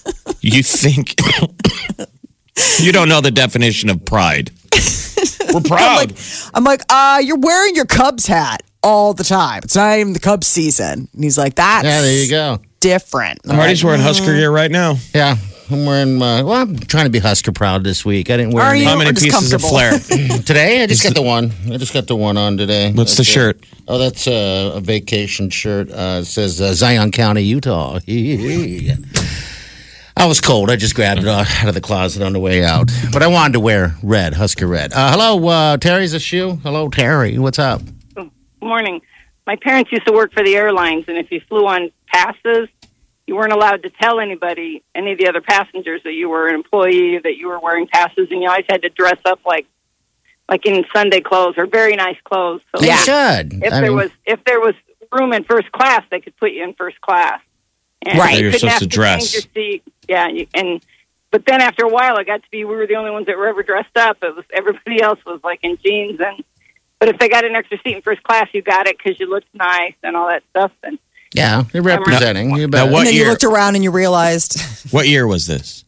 you 0.48 0.64
think 0.64 1.16
you 2.80 2.92
don't 2.92 3.10
know 3.10 3.22
the 3.22 3.32
definition 3.32 3.90
of 3.90 4.04
pride. 4.06 4.52
We're 5.54 5.62
proud. 5.66 6.14
I'm 6.54 6.64
like, 6.64 6.82
uh, 6.90 7.22
you're 7.24 7.38
wearing 7.40 7.76
your 7.76 7.86
Cubs 7.86 8.26
hat 8.28 8.64
all 8.84 9.14
the 9.14 9.24
time. 9.24 9.62
It's 9.64 9.76
not 9.76 9.98
even 9.98 10.14
the 10.14 10.20
Cubs 10.20 10.48
season. 10.48 11.08
And 11.14 11.24
he's 11.24 11.38
like, 11.38 11.56
that's 11.56 11.86
Yeah, 11.86 12.02
there 12.02 12.24
you 12.24 12.30
go. 12.30 12.60
different. 12.80 13.40
I'm 13.48 13.56
Marty's 13.58 13.84
like, 13.84 13.88
wearing 13.90 14.02
Husker 14.02 14.34
gear 14.34 14.52
right 14.52 14.70
now. 14.72 14.98
Yeah, 15.14 15.36
I'm 15.72 15.86
wearing. 15.86 16.18
My, 16.18 16.44
well, 16.44 16.62
I'm 16.62 16.78
trying 16.78 17.06
to 17.06 17.10
be 17.10 17.20
Husker 17.20 17.52
proud 17.52 17.84
this 17.84 18.06
week. 18.06 18.30
I 18.30 18.38
didn't 18.38 18.54
wear 18.54 18.66
Are 18.66 18.72
any 18.72 18.82
you? 18.82 18.88
How 18.88 18.96
many 18.98 19.10
Or 19.10 19.14
just 19.14 19.26
pieces 19.26 19.54
of 19.54 19.62
flair? 19.62 19.98
today. 20.00 20.84
I 20.84 20.88
just 20.88 21.04
got 21.04 21.16
the 21.16 21.22
one. 21.22 21.52
I 21.72 21.78
just 21.78 21.94
got 21.94 22.08
the 22.08 22.16
one 22.16 22.38
on 22.38 22.58
today. 22.58 22.92
What's 22.94 23.14
the 23.14 23.18
That's 23.24 23.30
it. 23.30 23.32
shirt? 23.34 23.66
Oh, 23.88 23.98
that's 23.98 24.28
uh, 24.28 24.74
a 24.76 24.82
vacation 24.82 25.50
shirt. 25.50 25.90
Uh, 25.92 26.20
it 26.22 26.26
says 26.26 26.60
uh, 26.62 26.74
Zion 26.74 27.12
County, 27.12 27.42
Utah. 27.44 28.00
I 30.20 30.26
was 30.26 30.42
cold. 30.42 30.72
I 30.72 30.76
just 30.78 30.96
grabbed 30.96 31.22
it 31.22 31.28
out 31.28 31.68
of 31.68 31.74
the 31.76 31.82
closet 31.82 32.24
on 32.24 32.34
the 32.34 32.40
way 32.40 32.64
out. 32.64 32.90
But 33.14 33.22
I 33.22 33.28
wanted 33.28 33.54
to 33.54 33.60
wear 33.60 33.96
red, 34.02 34.34
Husker 34.34 34.66
red. 34.66 34.92
Uh, 34.94 35.12
hello, 35.12 35.48
uh, 35.48 35.78
Terry's 35.78 36.14
a 36.14 36.20
shoe. 36.20 36.56
Hello, 36.64 36.90
Terry. 36.90 37.38
What's 37.38 37.60
up? 37.60 37.82
morning. 38.62 39.02
My 39.46 39.56
parents 39.56 39.90
used 39.94 40.06
to 40.08 40.12
work 40.12 40.34
for 40.34 40.44
the 40.44 40.56
airlines, 40.58 41.06
and 41.08 41.18
if 41.18 41.32
you 41.32 41.40
flew 41.48 41.66
on 41.68 41.90
passes, 42.08 42.68
you 43.26 43.36
weren't 43.36 43.54
allowed 43.54 43.84
to 43.84 43.90
tell 43.90 44.20
anybody, 44.20 44.84
any 44.94 45.14
of 45.14 45.20
the 45.20 45.28
other 45.30 45.40
passengers, 45.40 46.02
that 46.04 46.12
you 46.14 46.28
were 46.28 46.50
an 46.50 46.56
employee, 46.56 47.18
that 47.24 47.38
you 47.38 47.48
were 47.48 47.60
wearing 47.60 47.88
passes, 47.88 48.28
and 48.30 48.42
you 48.42 48.50
always 48.50 48.66
had 48.68 48.82
to 48.82 48.90
dress 48.90 49.20
up 49.24 49.40
like, 49.46 49.66
like 50.50 50.66
in 50.66 50.84
Sunday 50.94 51.22
clothes 51.22 51.54
or 51.58 51.66
very 51.66 51.96
nice 51.96 52.18
clothes. 52.26 52.60
So 52.76 52.84
You 52.84 52.92
should. 52.98 53.54
if 53.64 53.72
I 53.72 53.80
there 53.80 53.84
mean, 53.84 53.96
was 53.96 54.12
if 54.26 54.44
there 54.44 54.60
was 54.60 54.74
room 55.14 55.32
in 55.32 55.46
first 55.46 55.72
class, 55.72 56.04
they 56.12 56.20
could 56.20 56.36
put 56.36 56.52
you 56.52 56.64
in 56.64 56.74
first 56.74 57.00
class. 57.00 57.40
And 58.06 58.20
Right. 58.20 58.38
you 58.38 58.50
You're 58.50 58.54
supposed 58.60 58.80
to 58.80 58.88
dress. 58.88 59.32
change 59.32 59.46
Your 59.56 59.64
seat. 59.64 59.84
Yeah, 60.08 60.28
you, 60.28 60.48
and 60.54 60.82
but 61.32 61.46
then 61.46 61.62
after 61.62 61.84
a 61.84 61.89
while, 61.89 62.17
it 62.17 62.26
got 62.26 62.43
to 62.43 62.50
be 62.52 62.63
we 62.63 62.76
were 62.76 62.88
the 62.88 62.96
only 62.96 63.12
ones 63.12 63.26
that 63.28 63.38
were 63.38 63.48
ever 63.48 63.63
dressed 63.63 63.98
up. 63.98 64.17
It 64.22 64.36
was 64.36 64.46
everybody 64.54 65.02
else 65.08 65.20
was 65.26 65.41
like 65.43 65.60
in 65.63 65.78
jeans 65.78 66.20
and. 66.20 66.43
But 67.00 67.10
if 67.10 67.20
they 67.20 67.30
got 67.30 67.46
an 67.46 67.56
extra 67.56 67.78
seat 67.84 67.96
in 67.96 68.02
first 68.02 68.24
class, 68.24 68.48
you 68.54 68.63
got 68.63 68.88
it 68.88 68.98
because 68.98 69.20
you 69.20 69.30
looked 69.30 69.54
nice 69.54 69.93
and 70.02 70.17
all 70.17 70.30
that 70.30 70.41
stuff. 70.50 70.72
And 70.82 70.98
yeah, 71.32 71.63
you're 71.72 71.84
representing. 71.84 72.56
you 72.56 72.67
bet. 72.67 72.88
now 72.88 72.91
what 72.91 73.00
and 73.02 73.08
then 73.08 73.13
year? 73.13 73.26
you 73.26 73.30
looked 73.30 73.43
around 73.43 73.76
and 73.76 73.84
you 73.84 73.91
realized, 73.91 74.60
What 74.91 75.08
year 75.08 75.28
was 75.28 75.46
this? 75.46 75.86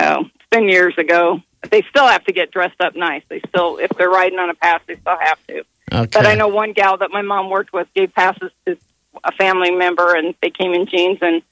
oh, 0.00 0.20
it's 0.34 0.44
been 0.50 0.68
years 0.68 0.96
ago. 0.98 1.40
They 1.70 1.82
still 1.82 2.06
have 2.06 2.24
to 2.24 2.32
get 2.32 2.50
dressed 2.50 2.80
up 2.80 2.96
nice. 2.96 3.22
They 3.28 3.40
still, 3.48 3.78
if 3.78 3.90
they're 3.90 4.10
riding 4.10 4.38
on 4.38 4.50
a 4.50 4.54
pass, 4.54 4.80
they 4.86 4.96
still 4.96 5.16
have 5.16 5.46
to. 5.46 5.64
Okay. 5.92 6.10
But 6.12 6.26
I 6.26 6.34
know 6.34 6.48
one 6.48 6.72
gal 6.72 6.96
that 6.96 7.10
my 7.10 7.22
mom 7.22 7.50
worked 7.50 7.72
with 7.72 7.86
gave 7.94 8.12
passes 8.14 8.50
to 8.66 8.76
a 9.22 9.32
family 9.32 9.70
member, 9.70 10.16
and 10.16 10.34
they 10.42 10.50
came 10.50 10.72
in 10.72 10.86
jeans, 10.86 11.18
and 11.20 11.42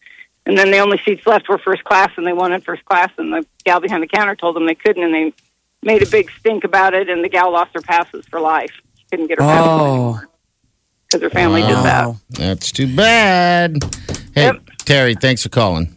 and 0.51 0.59
then 0.59 0.73
the 0.73 0.79
only 0.79 0.99
seats 1.05 1.25
left 1.29 1.49
were 1.49 1.59
first 1.59 1.85
class, 1.85 2.11
and 2.17 2.27
they 2.27 2.33
wanted 2.33 2.65
first 2.65 2.85
class, 2.85 3.11
and 3.19 3.33
the 3.33 3.47
gal 3.65 3.79
behind 3.79 4.03
the 4.03 4.09
counter 4.09 4.35
told 4.35 4.57
them 4.57 4.67
they 4.67 4.75
couldn't, 4.75 5.05
and 5.05 5.15
they 5.15 5.33
made 5.85 6.03
a 6.03 6.07
big 6.11 6.29
stink 6.41 6.65
about 6.65 6.93
it, 6.93 7.09
and 7.09 7.23
the 7.23 7.29
gal 7.29 7.53
lost 7.53 7.71
her 7.75 7.81
passes 7.81 8.27
for 8.27 8.41
life. 8.41 8.73
She 8.99 9.05
couldn't 9.13 9.29
get 9.29 9.39
her 9.39 9.45
passes 9.45 9.69
Oh. 9.71 9.85
anymore 9.95 10.29
because 11.07 11.23
her 11.23 11.31
family 11.31 11.63
did 11.63 11.77
that. 11.77 12.17
That's 12.31 12.73
too 12.73 12.93
bad. 12.95 13.79
Hey, 14.35 14.47
Yep. 14.47 14.57
Terry, 14.85 15.15
thanks 15.15 15.45
for 15.45 15.49
calling. 15.51 15.95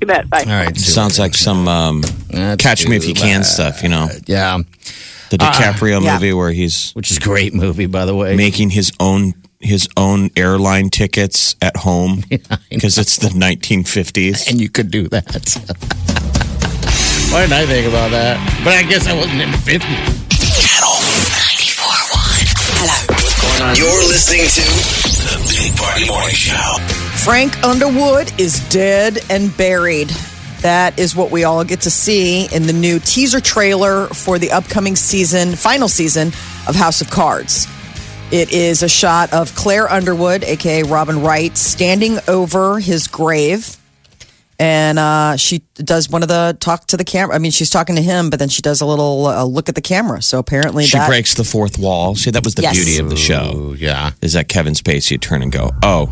You 0.00 0.06
bet. 0.06 0.28
Bye. 0.28 0.40
All 0.40 0.52
right. 0.52 0.76
Sounds 0.76 1.18
like 1.18 1.34
some 1.34 1.66
um, 1.68 2.02
Catch 2.58 2.86
Me 2.86 2.96
If 2.96 3.02
too 3.04 3.08
You 3.08 3.14
Can 3.14 3.42
stuff, 3.44 3.82
you 3.82 3.88
know, 3.88 4.08
Yeah, 4.26 4.58
the 5.30 5.38
DiCaprio 5.38 6.02
yeah. 6.02 6.12
movie 6.14 6.34
where 6.34 6.52
he's 6.52 6.92
which 6.92 7.10
is 7.10 7.16
a 7.16 7.20
great 7.20 7.54
movie, 7.54 7.86
by 7.86 8.04
the 8.04 8.14
way. 8.14 8.36
making 8.36 8.68
his 8.70 8.92
own 9.00 9.32
his 9.60 9.88
own 9.96 10.30
airline 10.36 10.90
tickets 10.90 11.54
at 11.62 11.76
home 11.76 12.22
because 12.70 12.98
it's 12.98 13.16
the 13.18 13.28
1950s. 13.28 14.48
and 14.50 14.60
you 14.60 14.68
could 14.68 14.90
do 14.90 15.08
that. 15.08 15.24
Why 17.32 17.40
didn't 17.42 17.54
I 17.54 17.66
think 17.66 17.88
about 17.88 18.10
that? 18.12 18.38
But 18.64 18.74
I 18.74 18.82
guess 18.84 19.06
I 19.08 19.14
wasn't 19.14 19.40
in 19.42 19.50
the 19.50 19.58
50s. 19.58 19.82
Channel 20.62 20.94
94.1. 22.56 23.76
You're 23.78 24.06
listening 24.08 24.46
to 24.46 24.62
the 25.26 25.36
Big 25.50 25.76
Party 25.76 26.06
Morning 26.06 26.34
Show. 26.34 26.76
Frank 27.24 27.62
Underwood 27.64 28.32
is 28.38 28.60
dead 28.68 29.18
and 29.30 29.54
buried. 29.56 30.08
That 30.62 30.98
is 30.98 31.14
what 31.16 31.30
we 31.30 31.44
all 31.44 31.64
get 31.64 31.80
to 31.82 31.90
see 31.90 32.46
in 32.54 32.66
the 32.66 32.72
new 32.72 32.98
teaser 33.00 33.40
trailer 33.40 34.06
for 34.08 34.38
the 34.38 34.52
upcoming 34.52 34.96
season, 34.96 35.54
final 35.56 35.88
season 35.88 36.28
of 36.68 36.74
House 36.74 37.00
of 37.00 37.10
Cards. 37.10 37.66
It 38.32 38.52
is 38.52 38.82
a 38.82 38.88
shot 38.88 39.32
of 39.32 39.54
Claire 39.54 39.88
Underwood, 39.90 40.42
aka 40.42 40.82
Robin 40.82 41.22
Wright, 41.22 41.56
standing 41.56 42.18
over 42.26 42.80
his 42.80 43.06
grave. 43.06 43.76
And 44.58 44.98
uh, 44.98 45.36
she 45.36 45.58
does 45.74 46.08
one 46.08 46.22
of 46.22 46.28
the 46.28 46.56
talk 46.58 46.86
to 46.86 46.96
the 46.96 47.04
camera. 47.04 47.36
I 47.36 47.38
mean, 47.38 47.50
she's 47.50 47.68
talking 47.68 47.94
to 47.96 48.02
him, 48.02 48.30
but 48.30 48.38
then 48.38 48.48
she 48.48 48.62
does 48.62 48.80
a 48.80 48.86
little 48.86 49.26
uh, 49.26 49.44
look 49.44 49.68
at 49.68 49.74
the 49.74 49.82
camera. 49.82 50.22
So 50.22 50.38
apparently, 50.38 50.86
She 50.86 50.96
that, 50.96 51.08
breaks 51.08 51.34
the 51.34 51.44
fourth 51.44 51.78
wall. 51.78 52.14
See, 52.16 52.30
that 52.30 52.42
was 52.42 52.54
the 52.54 52.62
Yes. 52.62 52.74
beauty 52.76 52.98
of 52.98 53.10
the 53.10 53.16
show. 53.16 53.74
Yeah. 53.78 54.12
Is 54.22 54.32
that 54.32 54.48
Kevin 54.48 54.72
Spacey 54.72 55.12
would 55.12 55.22
turn 55.22 55.42
and 55.42 55.52
go, 55.52 55.72
"Oh, 55.82 56.08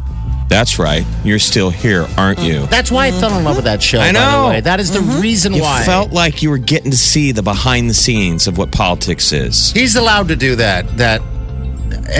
that's 0.50 0.78
right, 0.78 1.06
you're 1.24 1.38
still 1.38 1.70
here, 1.70 2.06
aren't 2.18 2.38
you?" 2.40 2.66
That's 2.66 2.90
why 2.92 3.06
I 3.06 3.12
fell 3.12 3.36
in 3.36 3.44
love 3.44 3.56
with 3.56 3.64
that 3.64 3.82
show. 3.82 3.98
I 3.98 4.12
By 4.12 4.20
know. 4.20 4.42
the 4.42 4.48
way. 4.50 4.60
That 4.60 4.78
is 4.78 4.90
the 4.90 5.00
reason 5.00 5.54
You 5.54 5.62
why. 5.62 5.82
felt 5.84 6.12
like 6.12 6.42
you 6.42 6.50
were 6.50 6.58
getting 6.58 6.90
to 6.90 6.98
see 6.98 7.32
the 7.32 7.42
behind 7.42 7.88
the 7.88 7.94
scenes 7.94 8.46
of 8.46 8.58
what 8.58 8.70
politics 8.70 9.32
is. 9.32 9.72
He's 9.72 9.96
allowed 9.96 10.28
to 10.28 10.36
do 10.36 10.54
that. 10.56 10.98
That 10.98 11.22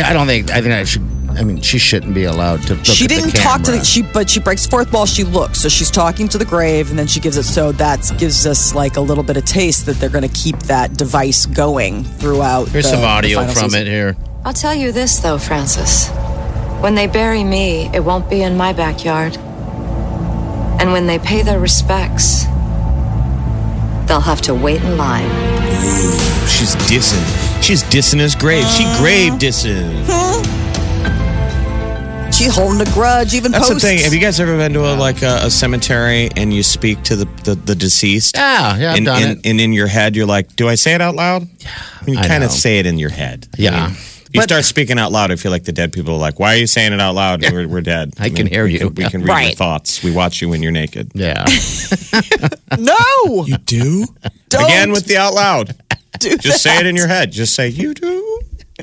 I 0.05 0.13
don't 0.13 0.27
think. 0.27 0.51
I 0.51 0.61
think 0.61 0.75
I 0.75 0.85
should. 0.85 1.03
I 1.37 1.43
mean, 1.43 1.61
she 1.61 1.79
shouldn't 1.79 2.15
be 2.15 2.25
allowed 2.25 2.63
to. 2.69 2.75
Look 2.77 2.85
she 2.85 3.05
at 3.07 3.11
didn't 3.11 3.33
talk 3.33 3.63
to 3.63 3.73
the 3.73 3.85
she 3.85 4.03
but 4.03 4.31
she 4.31 4.39
breaks 4.39 4.65
the 4.65 4.71
fourth 4.71 4.93
wall 4.93 5.05
she 5.05 5.25
looks 5.25 5.61
so 5.61 5.69
she's 5.69 5.91
talking 5.91 6.29
to 6.29 6.39
the 6.39 6.45
grave 6.45 6.91
and 6.91 6.99
then 6.99 7.09
she 7.09 7.19
gives 7.19 7.37
it 7.37 7.43
so 7.43 7.73
that 7.73 8.09
gives 8.19 8.47
us 8.47 8.73
like 8.73 8.97
a 8.97 9.01
little 9.01 9.25
bit 9.25 9.37
of 9.37 9.45
taste 9.45 9.87
that 9.87 9.97
they're 9.97 10.11
going 10.11 10.23
to 10.29 10.33
keep 10.33 10.57
that 10.61 10.97
device 10.97 11.45
going 11.47 12.05
throughout 12.05 12.69
Here's 12.69 12.85
the- 12.85 12.91
some 12.93 13.03
audio 13.03 13.39
final 13.41 13.53
from 13.55 13.71
season. 13.71 13.87
it 13.89 13.91
here. 13.91 14.17
I'll 14.45 14.53
tell 14.53 14.75
you 14.77 14.93
this, 14.93 15.19
though, 15.19 15.39
Francis. 15.39 16.09
When 16.81 16.95
they 16.95 17.09
bury 17.09 17.43
me, 17.43 17.91
it 17.93 18.05
won't 18.05 18.31
be 18.31 18.43
in 18.43 18.57
my 18.57 18.73
backyard. 18.73 19.37
And 20.81 20.93
when 20.93 21.07
they 21.09 21.19
pay 21.19 21.43
their 21.43 21.59
respects, 21.59 22.45
they'll 24.07 24.21
have 24.21 24.43
to 24.43 24.55
wait 24.55 24.83
in 24.83 24.97
line. 24.97 25.29
She's 26.47 26.77
dissing. 26.87 27.25
She's 27.65 27.83
dissing 27.85 28.21
his 28.21 28.35
grave. 28.35 28.65
She 28.67 28.85
uh-huh. 28.85 29.01
grave 29.03 29.33
dissing. 29.35 30.05
Hmm. 30.07 30.43
She 32.31 32.45
holding 32.47 32.81
a 32.87 32.91
grudge, 32.93 33.33
even 33.35 33.53
That's 33.53 33.69
posts. 33.69 33.83
the 33.83 33.89
thing. 33.89 33.99
Have 34.01 34.13
you 34.13 34.21
guys 34.21 34.39
ever 34.41 34.57
been 34.57 34.73
to 34.75 34.81
a, 34.81 34.97
like 34.97 35.23
a, 35.23 35.39
a 35.45 35.51
cemetery 35.51 36.29
and 36.37 36.53
you 36.53 36.63
speak 36.63 37.03
to 37.05 37.17
the, 37.17 37.25
the, 37.45 37.55
the 37.55 37.75
deceased? 37.75 38.37
Yeah, 38.37 38.77
yeah, 38.77 38.91
I've 38.91 38.97
and, 38.99 39.07
done 39.07 39.23
and, 39.23 39.39
it. 39.39 39.47
and 39.49 39.61
in 39.61 39.73
your 39.73 39.87
head, 39.87 40.15
you're 40.17 40.27
like, 40.27 40.55
do 40.57 40.69
I 40.69 40.75
say 40.75 40.95
it 40.95 41.01
out 41.01 41.15
loud? 41.15 41.47
Yeah. 41.61 41.71
you 42.07 42.19
I 42.19 42.27
kind 42.29 42.43
of 42.45 42.51
know. 42.51 42.57
say 42.57 42.81
it 42.81 42.87
in 42.87 42.99
your 42.99 43.11
head. 43.11 43.47
I 43.57 43.63
Yeah. 43.63 43.87
mean, 43.87 43.97
you 44.33 44.41
But- 44.41 44.49
start 44.49 44.65
speaking 44.65 44.99
out 44.99 45.13
loud. 45.13 45.31
I 45.31 45.37
feel 45.37 45.53
like 45.53 45.63
the 45.63 45.73
dead 45.73 45.93
people 45.93 46.15
are 46.15 46.19
like, 46.19 46.41
why 46.41 46.55
are 46.55 46.59
you 46.59 46.67
saying 46.67 46.93
it 46.93 47.01
out 47.01 47.15
loud? 47.15 47.41
We're, 47.51 47.69
we're 47.69 47.81
dead. 47.83 48.15
I 48.19 48.31
can 48.31 48.49
hear 48.49 48.65
we 48.65 48.73
you. 48.73 48.79
Can, 48.81 48.95
we 48.95 49.05
can 49.09 49.21
read 49.21 49.27
your 49.29 49.37
Right. 49.37 49.57
thoughts. 49.57 50.03
We 50.03 50.11
watch 50.11 50.43
you 50.43 50.49
when 50.49 50.61
you're 50.61 50.73
naked. 50.73 51.13
Yeah. 51.15 51.45
no, 52.79 53.45
You 53.47 53.57
do? 53.59 54.07
Don't 54.49 54.65
Again 54.65 54.91
with 54.91 55.07
the 55.07 55.17
out 55.19 55.35
loud. 55.35 55.77
Do 56.31 56.37
Just 56.39 56.63
say 56.63 56.79
it 56.79 56.87
in 56.87 56.97
your 56.97 57.09
head. 57.09 57.33
Just 57.33 57.55
say, 57.55 57.69
you 57.69 57.95
do. 57.95 58.41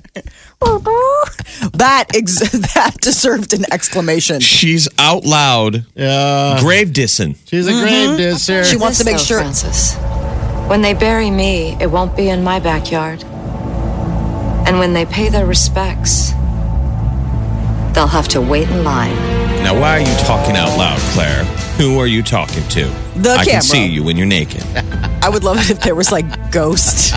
that. 1.74 2.06
Ex- 2.16 2.40
that 2.76 2.96
deserved 3.02 3.54
an 3.54 3.66
exclamation. 3.72 4.40
She's 4.40 4.88
out 4.98 5.26
loud, 5.26 5.86
Yeah. 5.96 6.58
grave 6.60 6.90
dissing. 6.90 7.36
She's 7.46 7.68
a 7.68 7.72
grave 7.72 8.10
mm-hmm. 8.12 8.22
disser. 8.22 8.64
She 8.64 8.78
wants 8.78 9.00
to 9.00 9.06
make 9.06 9.20
sure. 9.20 9.40
Francis, 9.40 9.96
when 10.70 10.82
they 10.82 10.94
bury 10.94 11.30
me, 11.30 11.76
it 11.82 11.88
won't 11.88 12.16
be 12.16 12.30
in 12.30 12.44
my 12.44 12.60
backyard. 12.60 13.24
And 14.68 14.80
when 14.80 14.94
they 14.94 15.06
pay 15.06 15.30
their 15.30 15.46
respects, 15.46 16.32
they'll 17.94 18.08
have 18.08 18.28
to 18.30 18.42
wait 18.42 18.70
in 18.70 18.84
line. 18.84 19.16
Now, 19.64 19.80
why 19.80 19.98
are 19.98 20.00
you 20.00 20.16
talking 20.20 20.56
out 20.56 20.78
loud, 20.78 21.00
Claire? 21.14 21.44
Who 21.78 22.00
are 22.00 22.08
you 22.08 22.24
talking 22.24 22.68
to? 22.70 22.86
The 23.16 23.32
I 23.32 23.44
camera. 23.44 23.46
can 23.46 23.62
see 23.62 23.86
you 23.88 24.04
when 24.04 24.18
you're 24.18 24.26
naked. 24.28 24.64
I 25.22 25.30
would 25.30 25.44
love 25.44 25.58
it 25.60 25.70
if 25.70 25.82
there 25.82 25.96
was 25.96 26.12
like 26.12 26.52
ghost, 26.52 27.16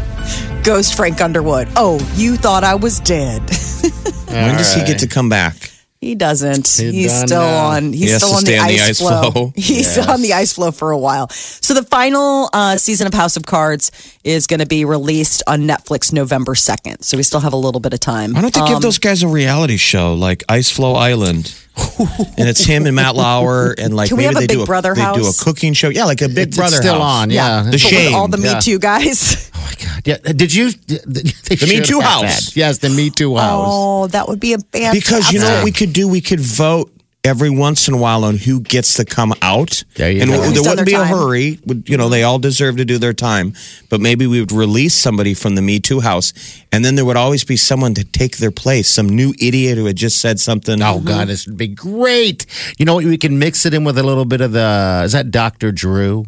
ghost 0.65 0.97
Frank 0.97 1.21
Underwood. 1.21 1.69
Oh, 1.77 1.99
you 2.15 2.37
thought 2.37 2.65
I 2.65 2.75
was 2.75 3.01
dead. 3.01 3.41
when 4.29 4.57
does 4.57 4.75
he 4.75 4.85
get 4.85 4.99
to 5.01 5.07
come 5.07 5.29
back? 5.29 5.71
He 6.01 6.15
doesn't. 6.15 6.69
He 6.69 6.93
he's 6.93 7.15
still 7.19 7.41
now. 7.41 7.67
on. 7.69 7.93
He's 7.95 8.13
He 8.13 8.19
still 8.19 8.35
on 8.35 8.45
the 8.45 8.59
on 8.59 8.69
the 8.69 8.75
ice, 8.75 8.89
ice 8.91 8.99
floe. 9.01 9.31
floe. 9.31 9.53
He's 9.57 9.91
still 9.91 10.11
on 10.11 10.21
the 10.21 10.35
ice 10.35 10.53
floe 10.53 10.71
for 10.71 10.91
a 10.91 10.99
while. 10.99 11.31
So 11.31 11.73
the 11.73 11.83
final 11.85 12.51
uh, 12.53 12.77
season 12.77 13.07
of 13.07 13.15
House 13.15 13.39
of 13.39 13.47
Cards 13.47 13.91
is 14.23 14.47
going 14.47 14.61
to 14.61 14.67
be 14.67 14.85
released 14.85 15.43
on 15.47 15.63
Netflix 15.63 16.13
November 16.13 16.55
second. 16.55 17.01
So 17.03 17.17
we 17.17 17.23
still 17.23 17.41
have 17.41 17.55
a 17.55 17.57
little 17.57 17.81
bit 17.81 17.95
of 17.95 18.01
time. 18.01 18.35
Why 18.35 18.43
don't 18.43 18.53
they 18.53 18.61
Um, 18.61 18.69
give 18.69 18.81
those 18.83 18.99
guys 18.99 19.23
a 19.23 19.29
reality 19.29 19.79
show 19.79 20.13
like 20.13 20.45
Ice 20.47 20.69
Floe 20.71 20.93
Island? 20.93 21.55
and 22.39 22.49
it's 22.49 22.65
him 22.65 22.87
and 22.87 22.95
Matt 22.95 23.17
Lauer 23.17 23.75
and 23.77 23.95
like 23.97 24.09
Can 24.09 24.17
we 24.17 24.25
maybe 24.25 24.35
have 24.35 24.45
a 24.45 24.47
they 24.47 24.47
Big 24.47 24.59
do 24.59 24.63
a 24.63 24.67
Brother 24.67 24.95
they 24.95 25.13
do 25.13 25.27
a 25.27 25.33
cooking 25.39 25.73
show. 25.73 25.89
Yeah, 25.89 26.05
like 26.05 26.23
a 26.23 26.29
Big 26.29 26.49
It's 26.49 26.57
Brother 26.57 26.77
still 26.77 26.95
house. 27.01 27.23
on. 27.23 27.31
Yeah. 27.31 27.63
The 27.63 27.65
but 27.65 27.73
with 27.73 27.81
shame. 27.81 28.15
all 28.15 28.29
the 28.29 28.37
Me 28.39 28.45
yeah. 28.51 28.61
Too 28.61 28.79
guys. 28.79 29.51
Oh 29.65 29.67
my 29.67 29.87
God. 29.87 30.03
Yeah. 30.05 30.19
Did 30.19 30.53
you? 30.55 30.71
They 30.87 31.57
The 31.57 31.67
Me 31.69 31.81
Too 31.81 32.01
house. 32.01 32.23
that. 32.47 32.57
Yes, 32.57 32.79
the 32.79 32.91
Me 32.91 33.09
Too 33.09 33.37
house. 33.37 33.67
Oh, 33.71 34.07
that 34.09 34.29
would 34.29 34.39
be 34.39 34.53
a 34.53 34.59
fantastic. 34.59 35.03
Because 35.03 35.33
you 35.33 35.41
know 35.41 35.49
what 35.55 35.65
we 35.65 35.73
could 35.73 35.93
do? 35.95 36.07
We 36.07 36.21
could 36.21 36.41
vote 36.41 36.93
every 37.25 37.51
once 37.51 37.89
in 37.89 37.95
a 37.95 37.97
while 37.97 38.23
on 38.25 38.37
who 38.37 38.61
gets 38.61 38.95
to 38.95 39.05
come 39.05 39.33
out. 39.43 39.83
There 39.95 40.11
you 40.11 40.21
and 40.23 40.31
go. 40.31 40.37
w- 40.37 40.53
there 40.55 40.63
wouldn't 40.71 40.87
be 40.87 40.93
their 40.93 41.03
a 41.03 41.07
hurry. 41.07 41.59
You 41.87 41.97
know, 41.97 42.09
they 42.09 42.23
all 42.23 42.39
deserve 42.39 42.77
to 42.77 42.85
do 42.85 42.99
their 42.99 43.15
time. 43.15 43.55
But 43.89 44.01
maybe 44.01 44.27
we 44.27 44.41
would 44.41 44.53
release 44.53 44.95
somebody 44.95 45.35
from 45.35 45.55
the 45.55 45.63
Me 45.63 45.81
Too 45.81 46.01
house, 46.01 46.33
and 46.71 46.85
then 46.85 46.95
there 46.95 47.05
would 47.05 47.17
always 47.17 47.45
be 47.45 47.57
someone 47.57 47.95
to 47.95 48.05
take 48.05 48.37
their 48.37 48.51
place. 48.51 48.89
Some 48.89 49.09
new 49.09 49.35
idiot 49.41 49.79
who 49.79 49.87
had 49.87 49.97
just 49.97 50.19
said 50.21 50.39
something. 50.39 50.83
Oh 50.83 51.01
God, 51.01 51.29
this 51.29 51.47
would 51.47 51.57
be 51.57 51.69
great. 51.69 52.47
You 52.79 52.85
know? 52.85 52.97
We 52.97 53.19
can 53.19 53.39
mix 53.39 53.65
it 53.67 53.75
in 53.75 53.85
with 53.85 53.99
a 53.99 54.03
little 54.03 54.25
bit 54.25 54.41
of 54.41 54.53
the. 54.53 55.03
Is 55.05 55.13
that 55.13 55.31
Dr. 55.31 55.73
Drew? 55.73 56.27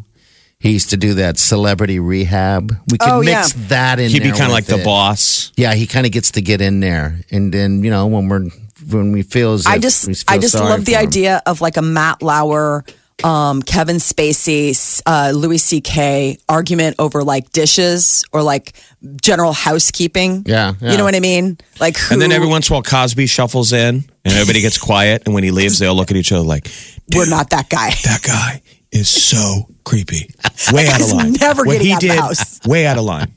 He 0.59 0.71
used 0.71 0.89
to 0.89 0.97
do 0.97 1.13
that 1.15 1.37
celebrity 1.37 1.99
rehab. 1.99 2.71
We 2.91 2.97
could 2.97 3.09
Oh, 3.09 3.21
mix 3.21 3.55
yeah. 3.55 3.63
that 3.67 3.99
in. 3.99 4.09
He'd 4.09 4.23
be 4.23 4.31
kind 4.31 4.45
of 4.45 4.49
like 4.49 4.67
with 4.67 4.77
the 4.79 4.83
boss. 4.83 5.51
Yeah, 5.55 5.75
he 5.75 5.85
kind 5.85 6.07
of 6.07 6.11
gets 6.11 6.31
to 6.31 6.41
get 6.41 6.61
in 6.61 6.79
there, 6.79 7.19
and 7.29 7.53
then 7.53 7.83
you 7.83 7.91
know 7.91 8.07
when 8.07 8.27
we're 8.27 8.47
when 8.89 9.11
we 9.11 9.21
feel 9.23 9.53
as 9.53 9.65
I 9.65 9.77
just 9.79 10.07
we 10.07 10.13
feel 10.13 10.23
I 10.27 10.37
just 10.37 10.53
sorry 10.53 10.69
love 10.69 10.85
the 10.85 10.93
him. 10.93 11.01
idea 11.01 11.41
of 11.45 11.61
like 11.61 11.77
a 11.77 11.81
Matt 11.81 12.21
Lauer, 12.21 12.83
um, 13.23 13.61
Kevin 13.61 13.97
Spacey, 13.97 15.01
uh, 15.05 15.31
Louis 15.35 15.57
C.K. 15.57 16.37
argument 16.47 16.95
over 16.99 17.23
like 17.23 17.51
dishes 17.51 18.23
or 18.31 18.41
like 18.43 18.73
general 19.21 19.53
housekeeping. 19.53 20.43
Yeah, 20.45 20.73
yeah. 20.79 20.91
you 20.91 20.97
know 20.97 21.03
what 21.03 21.15
I 21.15 21.19
mean. 21.19 21.57
Like 21.79 21.97
who, 21.97 22.13
And 22.13 22.21
then 22.21 22.31
every 22.31 22.47
once 22.47 22.69
in 22.69 22.73
a 22.73 22.75
while, 22.75 22.83
Cosby 22.83 23.25
shuffles 23.27 23.73
in, 23.73 23.95
and 24.25 24.33
everybody 24.33 24.61
gets 24.61 24.77
quiet. 24.77 25.23
And 25.25 25.33
when 25.33 25.43
he 25.43 25.51
leaves, 25.51 25.79
they 25.79 25.85
all 25.87 25.95
look 25.95 26.11
at 26.11 26.17
each 26.17 26.31
other 26.31 26.43
like, 26.43 26.67
we're 27.15 27.29
not 27.29 27.49
that 27.51 27.69
guy. 27.69 27.91
"That 28.03 28.21
guy 28.21 28.61
is 28.91 29.09
so 29.09 29.67
creepy, 29.83 30.29
way 30.71 30.87
out 30.87 31.01
of 31.01 31.11
line." 31.11 31.33
never 31.33 31.63
what 31.63 31.73
getting 31.81 31.87
he 31.87 31.93
out 31.93 32.03
of 32.03 32.09
the 32.09 32.21
house. 32.21 32.59
way 32.67 32.85
out 32.85 32.97
of 32.97 33.03
line. 33.05 33.33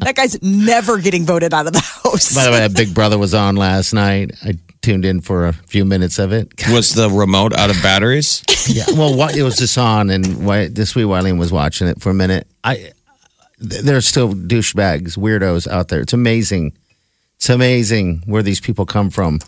that 0.00 0.14
guy's 0.16 0.40
never 0.42 0.98
getting 0.98 1.24
voted 1.24 1.52
out 1.54 1.66
of 1.66 1.72
the 1.72 1.80
house. 1.80 2.34
By 2.34 2.44
the 2.44 2.50
way, 2.50 2.58
that 2.58 2.74
Big 2.74 2.94
Brother 2.94 3.16
was 3.18 3.32
on 3.34 3.56
last 3.56 3.92
night. 3.92 4.32
I 4.42 4.58
tuned 4.86 5.04
in 5.04 5.20
for 5.20 5.46
a 5.46 5.52
few 5.52 5.84
minutes 5.84 6.20
of 6.20 6.32
it. 6.32 6.54
God, 6.54 6.72
Was 6.72 6.94
the 6.94 7.10
remote 7.10 7.52
out 7.52 7.70
of 7.70 7.82
batteries? 7.82 8.44
yeah, 8.68 8.84
well, 8.92 9.16
what, 9.16 9.36
it 9.36 9.42
was 9.42 9.56
just 9.56 9.76
on, 9.76 10.10
and 10.10 10.46
why, 10.46 10.68
this 10.68 10.94
wee 10.94 11.02
Wileen 11.02 11.38
was 11.40 11.50
watching 11.50 11.88
it 11.88 12.00
for 12.00 12.10
a 12.10 12.14
minute. 12.14 12.46
I 12.62 12.74
th- 12.76 13.82
there 13.82 13.96
are 13.96 14.00
still 14.00 14.32
douchebags, 14.32 15.18
weirdos 15.18 15.66
out 15.66 15.88
there. 15.88 16.00
It's 16.00 16.12
amazing. 16.12 16.72
It's 17.34 17.50
amazing 17.50 18.22
where 18.26 18.44
these 18.44 18.60
people 18.60 18.86
come 18.86 19.10
from 19.10 19.40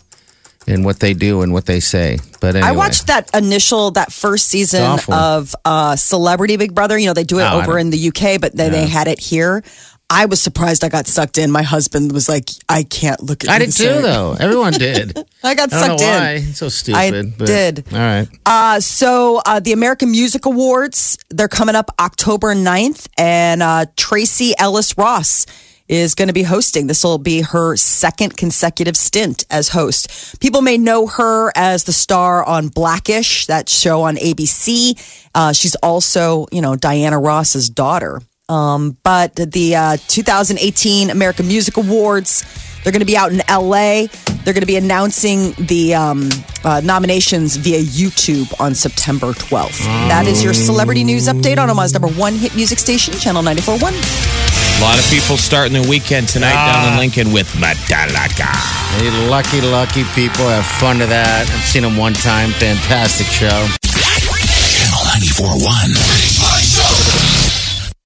and 0.67 0.83
what 0.83 0.99
they 0.99 1.13
do 1.13 1.41
and 1.41 1.53
what 1.53 1.65
they 1.67 1.79
say. 1.79 2.19
But 2.41 2.55
anyway, 2.57 2.67
I 2.67 2.71
watched 2.73 3.07
that 3.07 3.33
initial, 3.33 3.91
that 3.91 4.11
first 4.11 4.47
season 4.47 4.99
of 5.09 5.55
uh, 5.63 5.95
Celebrity 5.95 6.57
Big 6.57 6.75
Brother. 6.75 6.97
You 6.97 7.07
know, 7.07 7.13
they 7.13 7.23
do 7.23 7.39
it 7.39 7.43
Oh, 7.43 7.61
over 7.61 7.79
in 7.79 7.91
the 7.91 8.07
UK, 8.09 8.41
but 8.41 8.55
then 8.57 8.73
they 8.73 8.87
had 8.87 9.07
it 9.07 9.19
here. 9.19 9.63
I 10.09 10.25
was 10.25 10.41
surprised 10.41 10.83
I 10.83 10.89
got 10.89 11.05
sucked 11.05 11.37
in. 11.37 11.51
My 11.51 11.61
husband 11.61 12.11
was 12.11 12.27
like, 12.27 12.49
I 12.67 12.83
can't 12.83 13.21
look 13.21 13.43
at 13.43 13.49
I 13.49 13.53
you 13.55 13.65
did 13.67 13.73
too, 13.73 14.01
though. 14.01 14.35
Everyone 14.39 14.73
did. 14.73 15.15
I 15.43 15.53
got 15.53 15.71
I 15.71 15.87
don't 15.87 15.89
know 15.89 15.97
sucked 15.97 16.45
in. 16.47 16.53
So 16.53 16.69
stupid. 16.69 16.97
I 16.97 17.33
but- 17.37 17.45
did. 17.47 17.85
All 17.93 17.99
right. 17.99 18.27
Uh, 18.45 18.79
so 18.79 19.41
uh, 19.45 19.59
the 19.59 19.71
American 19.71 20.09
Music 20.09 20.45
Awards, 20.45 21.17
they're 21.29 21.47
coming 21.47 21.75
up 21.75 21.91
October 21.99 22.55
9th, 22.55 23.07
and 23.17 23.61
uh, 23.61 23.85
Tracee 23.95 24.55
Ellis 24.57 24.97
Ross 24.97 25.45
is 25.87 26.15
going 26.15 26.27
to 26.27 26.33
be 26.33 26.43
hosting. 26.43 26.87
This 26.87 27.03
will 27.03 27.17
be 27.17 27.41
her 27.41 27.75
second 27.75 28.37
consecutive 28.37 28.95
stint 28.95 29.45
as 29.49 29.69
host. 29.69 30.39
People 30.39 30.61
may 30.61 30.77
know 30.77 31.07
her 31.07 31.51
as 31.55 31.83
the 31.83 31.91
star 31.93 32.43
on 32.43 32.69
Blackish, 32.69 33.47
that 33.47 33.67
show 33.69 34.03
on 34.03 34.15
ABC. 34.15 35.27
Uh, 35.33 35.51
she's 35.51 35.75
also, 35.75 36.45
you 36.51 36.61
know, 36.61 36.75
Diana 36.75 37.19
Ross's 37.19 37.69
daughter. 37.69 38.21
Um, 38.49 38.97
but 39.03 39.35
the 39.35 39.75
uh, 39.75 39.97
2018 40.07 41.11
American 41.11 41.47
Music 41.47 41.77
Awards, 41.77 42.43
they're 42.83 42.91
going 42.91 43.01
to 43.01 43.05
be 43.05 43.15
out 43.15 43.31
in 43.31 43.41
LA. 43.47 44.07
They're 44.43 44.53
going 44.53 44.61
to 44.61 44.65
be 44.65 44.77
announcing 44.77 45.51
the 45.59 45.93
um, 45.93 46.29
uh, 46.63 46.81
nominations 46.83 47.55
via 47.57 47.79
YouTube 47.79 48.59
on 48.59 48.73
September 48.73 49.33
12th. 49.33 49.79
That 50.09 50.25
is 50.25 50.43
your 50.43 50.53
celebrity 50.55 51.03
news 51.03 51.27
update 51.27 51.59
on 51.59 51.69
Omaha's 51.69 51.93
number 51.93 52.07
one 52.09 52.33
hit 52.33 52.55
music 52.55 52.79
station, 52.79 53.13
Channel 53.13 53.43
94.1. 53.43 54.79
A 54.79 54.81
lot 54.81 54.97
of 54.97 55.05
people 55.11 55.35
starting 55.37 55.73
their 55.73 55.87
weekend 55.87 56.29
tonight 56.29 56.55
down 56.55 56.93
in 56.93 56.97
Lincoln 56.97 57.33
with 57.33 57.47
Metallica. 57.59 58.49
Hey, 58.97 59.11
lucky, 59.29 59.61
lucky 59.61 60.03
people 60.15 60.47
have 60.47 60.65
fun 60.65 60.97
to 60.99 61.05
that. 61.05 61.45
I've 61.51 61.65
seen 61.67 61.83
them 61.83 61.97
one 61.97 62.13
time. 62.13 62.49
Fantastic 62.51 63.27
show. 63.27 63.67
Channel 63.85 65.03
94.1. 65.19 65.93
Big 65.93 66.39
Party 66.39 66.63
Show. 66.63 66.98